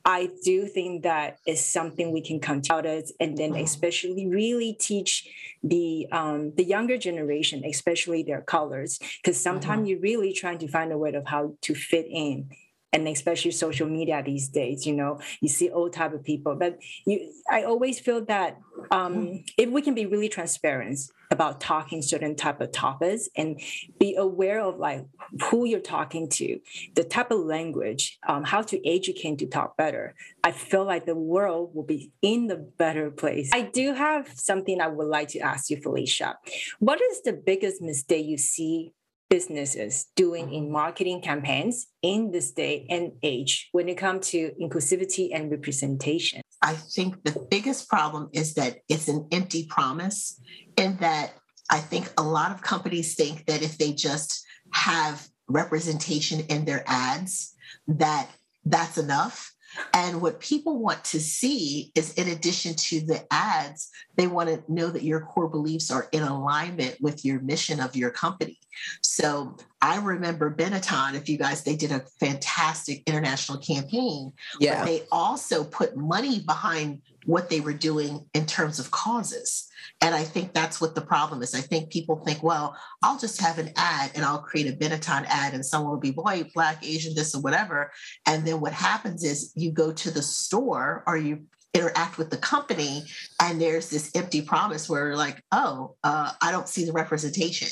I 0.05 0.29
do 0.43 0.65
think 0.65 1.03
that 1.03 1.39
is 1.47 1.63
something 1.63 2.11
we 2.11 2.21
can 2.21 2.39
continue 2.39 2.69
it, 2.69 3.11
and 3.19 3.37
then 3.37 3.55
especially 3.55 4.27
really 4.27 4.73
teach 4.73 5.27
the 5.63 6.07
um, 6.11 6.53
the 6.55 6.63
younger 6.63 6.97
generation, 6.97 7.63
especially 7.65 8.23
their 8.23 8.41
colors, 8.41 8.99
because 8.99 9.41
sometimes 9.41 9.81
mm-hmm. 9.81 9.85
you're 9.87 9.99
really 9.99 10.33
trying 10.33 10.59
to 10.59 10.67
find 10.67 10.91
a 10.91 10.97
way 10.97 11.13
of 11.13 11.25
how 11.25 11.55
to 11.61 11.73
fit 11.73 12.05
in 12.09 12.49
and 12.93 13.07
especially 13.07 13.51
social 13.51 13.87
media 13.87 14.21
these 14.23 14.47
days 14.49 14.85
you 14.85 14.93
know 14.93 15.19
you 15.41 15.49
see 15.49 15.69
all 15.69 15.89
type 15.89 16.13
of 16.13 16.23
people. 16.23 16.55
But 16.55 16.79
you 17.05 17.31
i 17.49 17.63
always 17.63 17.99
feel 17.99 18.23
that 18.25 18.57
um, 18.91 19.43
if 19.57 19.69
we 19.69 19.81
can 19.81 19.93
be 19.93 20.05
really 20.05 20.29
transparent 20.29 20.99
about 21.31 21.61
talking 21.61 22.01
certain 22.01 22.35
type 22.35 22.59
of 22.59 22.71
topics 22.71 23.29
and 23.35 23.61
be 23.99 24.15
aware 24.15 24.61
of 24.61 24.77
like 24.77 25.05
who 25.49 25.65
you're 25.65 25.79
talking 25.79 26.27
to 26.27 26.59
the 26.95 27.03
type 27.03 27.29
of 27.29 27.39
language 27.39 28.17
um, 28.27 28.43
how 28.43 28.61
to 28.61 28.87
educate 28.87 29.37
to 29.37 29.45
talk 29.45 29.77
better 29.77 30.15
i 30.43 30.51
feel 30.51 30.85
like 30.85 31.05
the 31.05 31.15
world 31.15 31.73
will 31.75 31.83
be 31.83 32.11
in 32.21 32.47
the 32.47 32.55
better 32.55 33.11
place. 33.11 33.49
I 33.53 33.61
do 33.61 33.93
have 33.93 34.29
something 34.35 34.81
i 34.81 34.87
would 34.87 35.07
like 35.07 35.29
to 35.29 35.39
ask 35.39 35.69
you 35.69 35.77
felicia. 35.77 36.37
What 36.79 37.01
is 37.01 37.21
the 37.21 37.33
biggest 37.33 37.81
mistake 37.81 38.25
you 38.25 38.37
see 38.37 38.93
businesses 39.29 40.07
doing 40.15 40.51
in 40.53 40.71
marketing 40.71 41.21
campaigns 41.21 41.87
in 42.01 42.31
this 42.31 42.51
day 42.51 42.85
and 42.89 43.11
age 43.23 43.69
when 43.71 43.87
it 43.87 43.97
comes 43.97 44.29
to 44.29 44.51
inclusivity 44.61 45.29
and 45.33 45.51
representation? 45.51 46.41
I 46.61 46.73
think 46.73 47.23
the 47.23 47.47
biggest 47.49 47.87
problem 47.89 48.29
is 48.33 48.55
that 48.55 48.79
it's 48.89 49.07
an 49.07 49.27
empty 49.31 49.65
promise, 49.67 50.39
in 50.77 50.97
that 50.97 51.33
I 51.69 51.79
think 51.79 52.11
a 52.17 52.23
lot 52.23 52.51
of 52.51 52.61
companies 52.61 53.15
think 53.15 53.45
that 53.45 53.61
if 53.61 53.77
they 53.77 53.93
just 53.93 54.45
have 54.73 55.27
representation 55.47 56.41
in 56.49 56.65
their 56.65 56.83
ads, 56.87 57.53
that 57.87 58.29
that's 58.65 58.97
enough. 58.97 59.51
And 59.93 60.21
what 60.21 60.39
people 60.39 60.79
want 60.79 61.03
to 61.05 61.19
see 61.19 61.91
is, 61.95 62.13
in 62.13 62.27
addition 62.29 62.75
to 62.75 63.01
the 63.01 63.25
ads, 63.31 63.89
they 64.15 64.27
want 64.27 64.49
to 64.49 64.63
know 64.67 64.89
that 64.89 65.03
your 65.03 65.21
core 65.21 65.47
beliefs 65.47 65.91
are 65.91 66.07
in 66.11 66.23
alignment 66.23 66.97
with 66.99 67.23
your 67.23 67.39
mission 67.39 67.79
of 67.79 67.95
your 67.95 68.09
company. 68.09 68.59
So 69.01 69.55
I 69.81 69.99
remember 69.99 70.53
Benetton, 70.53 71.13
if 71.15 71.29
you 71.29 71.37
guys, 71.37 71.63
they 71.63 71.75
did 71.75 71.91
a 71.91 72.03
fantastic 72.19 73.03
international 73.05 73.59
campaign. 73.59 74.33
Yeah. 74.59 74.79
But 74.79 74.85
they 74.85 75.03
also 75.11 75.63
put 75.63 75.95
money 75.95 76.39
behind 76.39 77.01
what 77.25 77.49
they 77.49 77.59
were 77.59 77.73
doing 77.73 78.25
in 78.33 78.45
terms 78.45 78.79
of 78.79 78.91
causes. 78.91 79.68
And 80.01 80.15
I 80.15 80.23
think 80.23 80.53
that's 80.53 80.79
what 80.79 80.95
the 80.95 81.01
problem 81.01 81.41
is. 81.41 81.53
I 81.53 81.61
think 81.61 81.91
people 81.91 82.23
think, 82.25 82.41
well, 82.43 82.75
I'll 83.03 83.19
just 83.19 83.41
have 83.41 83.59
an 83.59 83.71
ad 83.75 84.11
and 84.15 84.23
I'll 84.23 84.41
create 84.41 84.67
a 84.67 84.77
Benetton 84.77 85.25
ad 85.27 85.53
and 85.53 85.65
someone 85.65 85.91
will 85.91 85.99
be 85.99 86.11
white, 86.11 86.53
black, 86.53 86.85
Asian, 86.85 87.15
this 87.15 87.35
or 87.35 87.41
whatever. 87.41 87.91
And 88.25 88.45
then 88.45 88.59
what 88.59 88.73
happens 88.73 89.23
is 89.23 89.51
you 89.55 89.71
go 89.71 89.91
to 89.91 90.11
the 90.11 90.21
store 90.21 91.03
or 91.07 91.17
you 91.17 91.43
interact 91.73 92.17
with 92.17 92.31
the 92.31 92.37
company 92.37 93.03
and 93.41 93.61
there's 93.61 93.89
this 93.89 94.11
empty 94.15 94.41
promise 94.41 94.89
where 94.89 95.15
like 95.15 95.43
oh 95.51 95.95
uh, 96.03 96.31
i 96.41 96.51
don't 96.51 96.67
see 96.67 96.83
the 96.83 96.91
representation. 96.91 97.67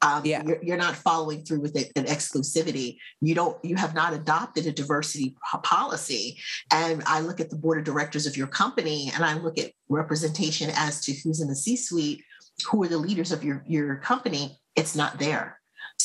Um, 0.00 0.22
yeah. 0.24 0.42
You're, 0.44 0.62
you're, 0.62 0.76
not 0.76 0.96
following 0.96 1.44
through 1.44 1.60
with 1.60 1.76
it, 1.76 1.92
an 1.96 2.04
exclusivity. 2.06 2.96
You 3.20 3.34
don't 3.34 3.62
you 3.62 3.76
have 3.76 3.94
not 3.94 4.14
adopted 4.14 4.66
a 4.66 4.72
diversity 4.72 5.36
policy. 5.62 6.38
And 6.72 7.02
i 7.06 7.20
look 7.20 7.40
at 7.40 7.50
the 7.50 7.56
board 7.56 7.78
of 7.78 7.84
directors 7.84 8.26
of 8.26 8.36
your 8.36 8.46
company 8.46 9.10
and 9.14 9.24
i 9.24 9.34
look 9.34 9.58
at 9.58 9.72
representation 9.88 10.70
as 10.74 11.02
to 11.02 11.12
who's 11.12 11.40
in 11.40 11.48
the 11.48 11.56
c 11.56 11.76
suite 11.76 12.22
who 12.70 12.82
are 12.82 12.88
the 12.88 12.98
leaders 12.98 13.32
of 13.32 13.44
your 13.44 13.64
your 13.66 13.96
company. 13.96 14.58
It's 14.76 14.96
not 14.96 15.18
there 15.18 15.60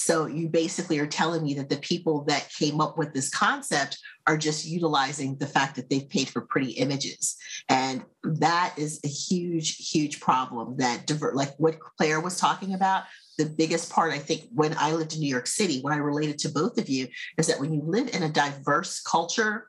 so 0.08 0.26
you 0.26 0.48
basically 0.48 1.00
are 1.00 1.06
telling 1.06 1.44
me 1.44 1.54
that 1.56 1.68
the 1.68 1.76
people 1.80 2.24
that 2.30 2.50
came 2.58 2.80
up 2.80 2.98
with 2.98 3.14
this 3.14 3.30
concept 3.30 4.00
are 4.26 4.38
just 4.38 4.66
utilizing 4.66 5.38
the 5.38 5.46
fact 5.46 5.76
that 5.76 5.90
they've 5.90 6.08
paid 6.08 6.30
for 6.30 6.40
pretty 6.40 6.72
images. 6.72 7.36
And 7.68 8.06
that 8.24 8.74
is 8.78 9.02
a 9.04 9.10
huge, 9.10 9.76
huge 9.92 10.22
problem 10.22 10.78
that 10.78 11.08
divert, 11.08 11.36
like 11.36 11.54
what 11.58 11.82
Claire 11.82 12.22
was 12.22 12.40
talking 12.40 12.74
about. 12.74 13.04
The 13.38 13.48
biggest 13.48 13.92
part, 13.92 14.14
I 14.14 14.20
think, 14.20 14.44
when 14.54 14.74
I 14.78 14.94
lived 14.94 15.14
in 15.14 15.20
New 15.20 15.30
York 15.30 15.46
City, 15.46 15.82
when 15.82 15.94
I 15.94 15.98
related 15.98 16.40
to 16.40 16.50
both 16.50 16.78
of 16.78 16.88
you, 16.88 17.10
is 17.38 17.48
that 17.48 17.60
when 17.60 17.74
you 17.74 17.82
live 17.84 18.10
in 18.16 18.24
a 18.24 18.30
diverse 18.30 19.02
culture, 19.02 19.68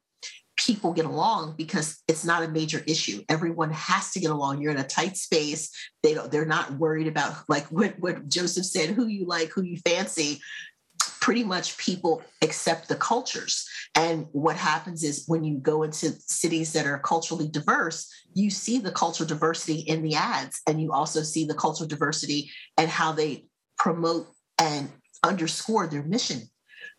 people 0.59 0.92
get 0.92 1.07
along 1.07 1.55
because 1.57 2.03
it's 2.09 2.25
not 2.25 2.42
a 2.42 2.49
major 2.49 2.83
issue. 2.87 3.23
Everyone 3.29 3.71
has 3.71 4.11
to 4.11 4.21
get 4.21 4.31
along. 4.31 4.61
You're 4.61 4.73
in 4.73 4.79
a 4.79 4.85
tight 4.85 5.16
space. 5.16 5.71
They 6.03 6.14
don't, 6.14 6.31
they're 6.31 6.44
not 6.44 6.73
worried 6.73 7.07
about 7.07 7.37
like 7.49 7.66
what, 7.68 7.94
what 8.01 8.29
Joseph 8.29 8.66
said, 8.66 8.90
who 8.90 9.07
you 9.07 9.25
like, 9.25 9.51
who 9.51 9.62
you 9.62 9.79
fancy. 9.79 10.40
Pretty 11.21 11.44
much 11.44 11.79
people 11.79 12.23
accept 12.42 12.88
the 12.88 12.97
cultures. 12.97 13.68
And 13.94 14.27
what 14.33 14.57
happens 14.57 15.05
is 15.05 15.25
when 15.29 15.44
you 15.44 15.59
go 15.59 15.85
into 15.85 16.12
cities 16.27 16.73
that 16.73 16.87
are 16.87 16.99
culturally 16.99 17.49
diverse, 17.49 18.12
you 18.35 18.51
see 18.51 18.79
the 18.79 18.92
cultural 18.92 19.29
diversity 19.29 19.81
in 19.81 20.03
the 20.03 20.14
ads, 20.14 20.61
and 20.66 20.81
you 20.81 20.92
also 20.92 21.23
see 21.23 21.44
the 21.44 21.55
cultural 21.55 21.88
diversity 21.88 22.51
and 22.77 22.88
how 22.88 23.12
they 23.12 23.44
promote 23.79 24.29
and 24.59 24.90
underscore 25.25 25.87
their 25.87 26.03
mission. 26.03 26.42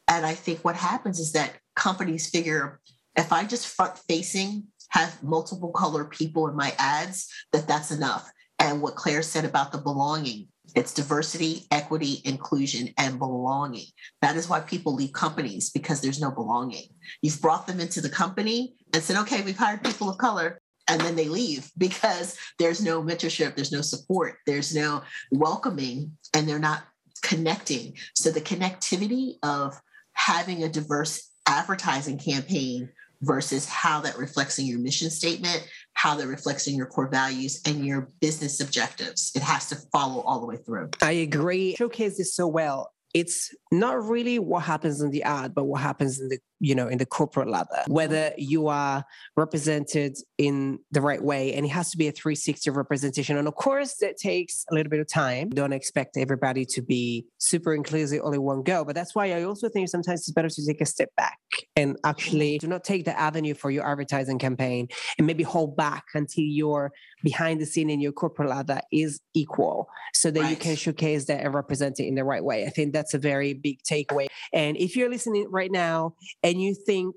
And 0.07 0.25
I 0.25 0.33
think 0.33 0.59
what 0.61 0.75
happens 0.75 1.19
is 1.19 1.33
that 1.33 1.53
companies 1.75 2.29
figure 2.29 2.79
if 3.19 3.33
I 3.33 3.43
just 3.43 3.67
front 3.67 3.97
facing 4.07 4.63
have 4.89 5.21
multiple 5.21 5.71
color 5.71 6.05
people 6.05 6.47
in 6.47 6.55
my 6.55 6.73
ads, 6.79 7.27
that 7.51 7.67
that's 7.67 7.91
enough. 7.91 8.31
And 8.57 8.81
what 8.81 8.95
Claire 8.95 9.21
said 9.21 9.45
about 9.45 9.71
the 9.71 9.77
belonging, 9.77 10.47
it's 10.75 10.93
diversity, 10.93 11.67
equity, 11.71 12.21
inclusion, 12.25 12.93
and 12.97 13.19
belonging. 13.19 13.85
That 14.21 14.35
is 14.35 14.47
why 14.49 14.61
people 14.61 14.93
leave 14.93 15.13
companies 15.13 15.69
because 15.69 16.01
there's 16.01 16.21
no 16.21 16.31
belonging. 16.31 16.87
You've 17.21 17.41
brought 17.41 17.67
them 17.67 17.79
into 17.79 18.01
the 18.01 18.09
company 18.09 18.75
and 18.93 19.03
said, 19.03 19.17
okay, 19.17 19.41
we've 19.41 19.57
hired 19.57 19.83
people 19.83 20.09
of 20.09 20.17
color. 20.17 20.59
And 20.87 20.99
then 21.01 21.15
they 21.15 21.27
leave 21.27 21.69
because 21.77 22.37
there's 22.57 22.83
no 22.83 23.01
mentorship, 23.01 23.55
there's 23.55 23.71
no 23.71 23.81
support, 23.81 24.37
there's 24.45 24.73
no 24.73 25.03
welcoming, 25.31 26.17
and 26.33 26.47
they're 26.47 26.59
not 26.59 26.83
connecting. 27.21 27.95
So 28.15 28.31
the 28.31 28.41
connectivity 28.41 29.35
of 29.43 29.79
having 30.13 30.63
a 30.63 30.69
diverse 30.69 31.29
advertising 31.47 32.17
campaign 32.17 32.89
versus 33.21 33.67
how 33.67 33.99
that 34.01 34.17
reflects 34.17 34.59
in 34.59 34.65
your 34.65 34.79
mission 34.79 35.09
statement, 35.09 35.67
how 35.93 36.15
that 36.15 36.27
reflects 36.27 36.67
in 36.67 36.75
your 36.75 36.85
core 36.85 37.09
values 37.09 37.61
and 37.65 37.85
your 37.85 38.09
business 38.21 38.59
objectives. 38.61 39.31
It 39.35 39.41
has 39.41 39.67
to 39.69 39.75
follow 39.91 40.21
all 40.21 40.39
the 40.39 40.45
way 40.45 40.57
through. 40.57 40.89
I 41.01 41.11
agree. 41.11 41.75
Showcase 41.75 42.17
this 42.17 42.33
so 42.33 42.47
well. 42.47 42.91
It's 43.13 43.53
not 43.71 44.03
really 44.03 44.39
what 44.39 44.63
happens 44.63 45.01
in 45.01 45.09
the 45.09 45.23
ad, 45.23 45.55
but 45.55 45.65
what 45.65 45.81
happens 45.81 46.19
in 46.19 46.29
the 46.29 46.39
you 46.59 46.75
know 46.75 46.87
in 46.87 46.97
the 46.97 47.05
corporate 47.05 47.49
ladder 47.49 47.83
whether 47.87 48.31
you 48.37 48.67
are 48.67 49.03
represented 49.35 50.15
in 50.37 50.79
the 50.91 51.01
right 51.01 51.23
way 51.23 51.53
and 51.53 51.65
it 51.65 51.69
has 51.69 51.89
to 51.91 51.97
be 51.97 52.07
a 52.07 52.11
360 52.11 52.69
representation. 52.69 53.37
And 53.37 53.47
of 53.47 53.55
course 53.55 53.95
that 54.01 54.17
takes 54.17 54.65
a 54.71 54.73
little 54.73 54.89
bit 54.89 54.99
of 54.99 55.07
time. 55.07 55.49
Don't 55.49 55.73
expect 55.73 56.17
everybody 56.17 56.65
to 56.65 56.81
be 56.81 57.25
super 57.37 57.73
inclusive 57.73 58.21
only 58.23 58.37
one 58.37 58.63
go 58.63 58.83
but 58.83 58.95
that's 58.95 59.15
why 59.15 59.31
i 59.33 59.43
also 59.43 59.69
think 59.69 59.87
sometimes 59.89 60.21
it's 60.21 60.31
better 60.31 60.49
to 60.49 60.65
take 60.65 60.81
a 60.81 60.85
step 60.85 61.09
back 61.15 61.37
and 61.75 61.97
actually 62.05 62.57
do 62.57 62.67
not 62.67 62.83
take 62.83 63.05
the 63.05 63.19
avenue 63.19 63.53
for 63.53 63.71
your 63.71 63.87
advertising 63.89 64.39
campaign 64.39 64.87
and 65.17 65.27
maybe 65.27 65.43
hold 65.43 65.75
back 65.75 66.05
until 66.13 66.43
your 66.43 66.91
behind 67.23 67.59
the 67.59 67.65
scene 67.65 67.89
in 67.89 67.99
your 67.99 68.11
corporate 68.11 68.49
ladder 68.49 68.79
is 68.91 69.19
equal 69.33 69.87
so 70.13 70.31
that 70.31 70.41
right. 70.41 70.49
you 70.49 70.55
can 70.55 70.75
showcase 70.75 71.25
that 71.25 71.43
and 71.43 71.53
represent 71.53 71.99
it 71.99 72.05
in 72.05 72.15
the 72.15 72.23
right 72.23 72.43
way. 72.43 72.65
I 72.65 72.69
think 72.69 72.93
that's 72.93 73.13
a 73.13 73.17
very 73.17 73.53
big 73.53 73.81
takeaway. 73.83 74.27
And 74.53 74.77
if 74.77 74.95
you're 74.95 75.09
listening 75.09 75.47
right 75.49 75.71
now 75.71 76.15
and 76.49 76.61
you 76.61 76.73
think 76.73 77.15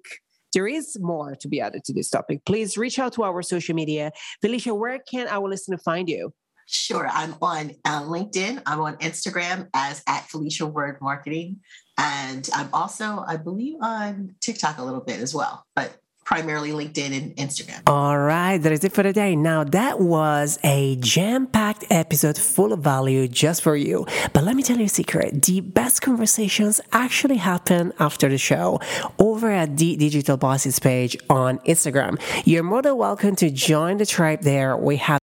there 0.53 0.69
is 0.69 0.99
more 1.01 1.35
to 1.37 1.49
be 1.49 1.61
added 1.61 1.85
to 1.85 1.95
this 1.95 2.11
topic, 2.11 2.45
please 2.45 2.77
reach 2.77 2.99
out 2.99 3.15
to 3.15 3.25
our 3.25 3.41
social 3.43 3.75
media. 3.75 4.13
Felicia, 4.43 4.75
where 4.75 4.99
can 5.11 5.27
our 5.29 5.49
listener 5.49 5.79
find 5.79 6.09
you? 6.09 6.35
Sure. 6.67 7.09
I'm 7.11 7.35
on 7.41 7.73
uh, 7.85 8.03
LinkedIn. 8.03 8.63
I'm 8.67 8.81
on 8.81 8.97
Instagram 8.97 9.69
as 9.75 10.03
at 10.07 10.29
Felicia 10.29 10.67
Ward 10.67 10.99
Marketing. 11.01 11.61
And 11.99 12.49
I'm 12.55 12.69
also, 12.73 13.25
I 13.27 13.37
believe, 13.37 13.77
on 13.81 14.35
TikTok 14.41 14.79
a 14.79 14.85
little 14.85 15.01
bit 15.01 15.21
as 15.21 15.35
well. 15.35 15.65
But 15.75 15.97
primarily 16.33 16.71
LinkedIn 16.71 17.15
and 17.15 17.37
Instagram. 17.37 17.83
All 17.87 18.19
right, 18.19 18.57
that 18.57 18.73
is 18.73 18.83
it 18.85 18.93
for 18.93 19.03
today. 19.03 19.37
Now, 19.37 19.65
that 19.65 20.01
was 20.01 20.59
a 20.65 20.97
jam 20.97 21.47
packed 21.47 21.85
episode 21.91 22.39
full 22.39 22.73
of 22.73 22.79
value 22.81 23.29
just 23.29 23.61
for 23.61 23.77
you. 23.77 24.07
But 24.33 24.45
let 24.45 24.57
me 24.57 24.63
tell 24.63 24.79
you 24.79 24.87
a 24.87 24.89
secret 24.89 25.43
the 25.43 25.61
best 25.61 26.01
conversations 26.01 26.81
actually 26.91 27.37
happen 27.37 27.93
after 27.99 28.31
the 28.31 28.39
show 28.39 28.81
over 29.19 29.51
at 29.51 29.77
the 29.77 29.95
Digital 29.97 30.39
Bosses 30.39 30.79
page 30.79 31.19
on 31.29 31.59
Instagram. 31.61 32.19
You're 32.47 32.63
more 32.63 32.81
than 32.81 32.97
welcome 32.97 33.37
to 33.37 33.51
join 33.51 33.99
the 33.99 34.07
tribe 34.07 34.41
there. 34.41 34.75
We 34.75 34.97
have 34.97 35.21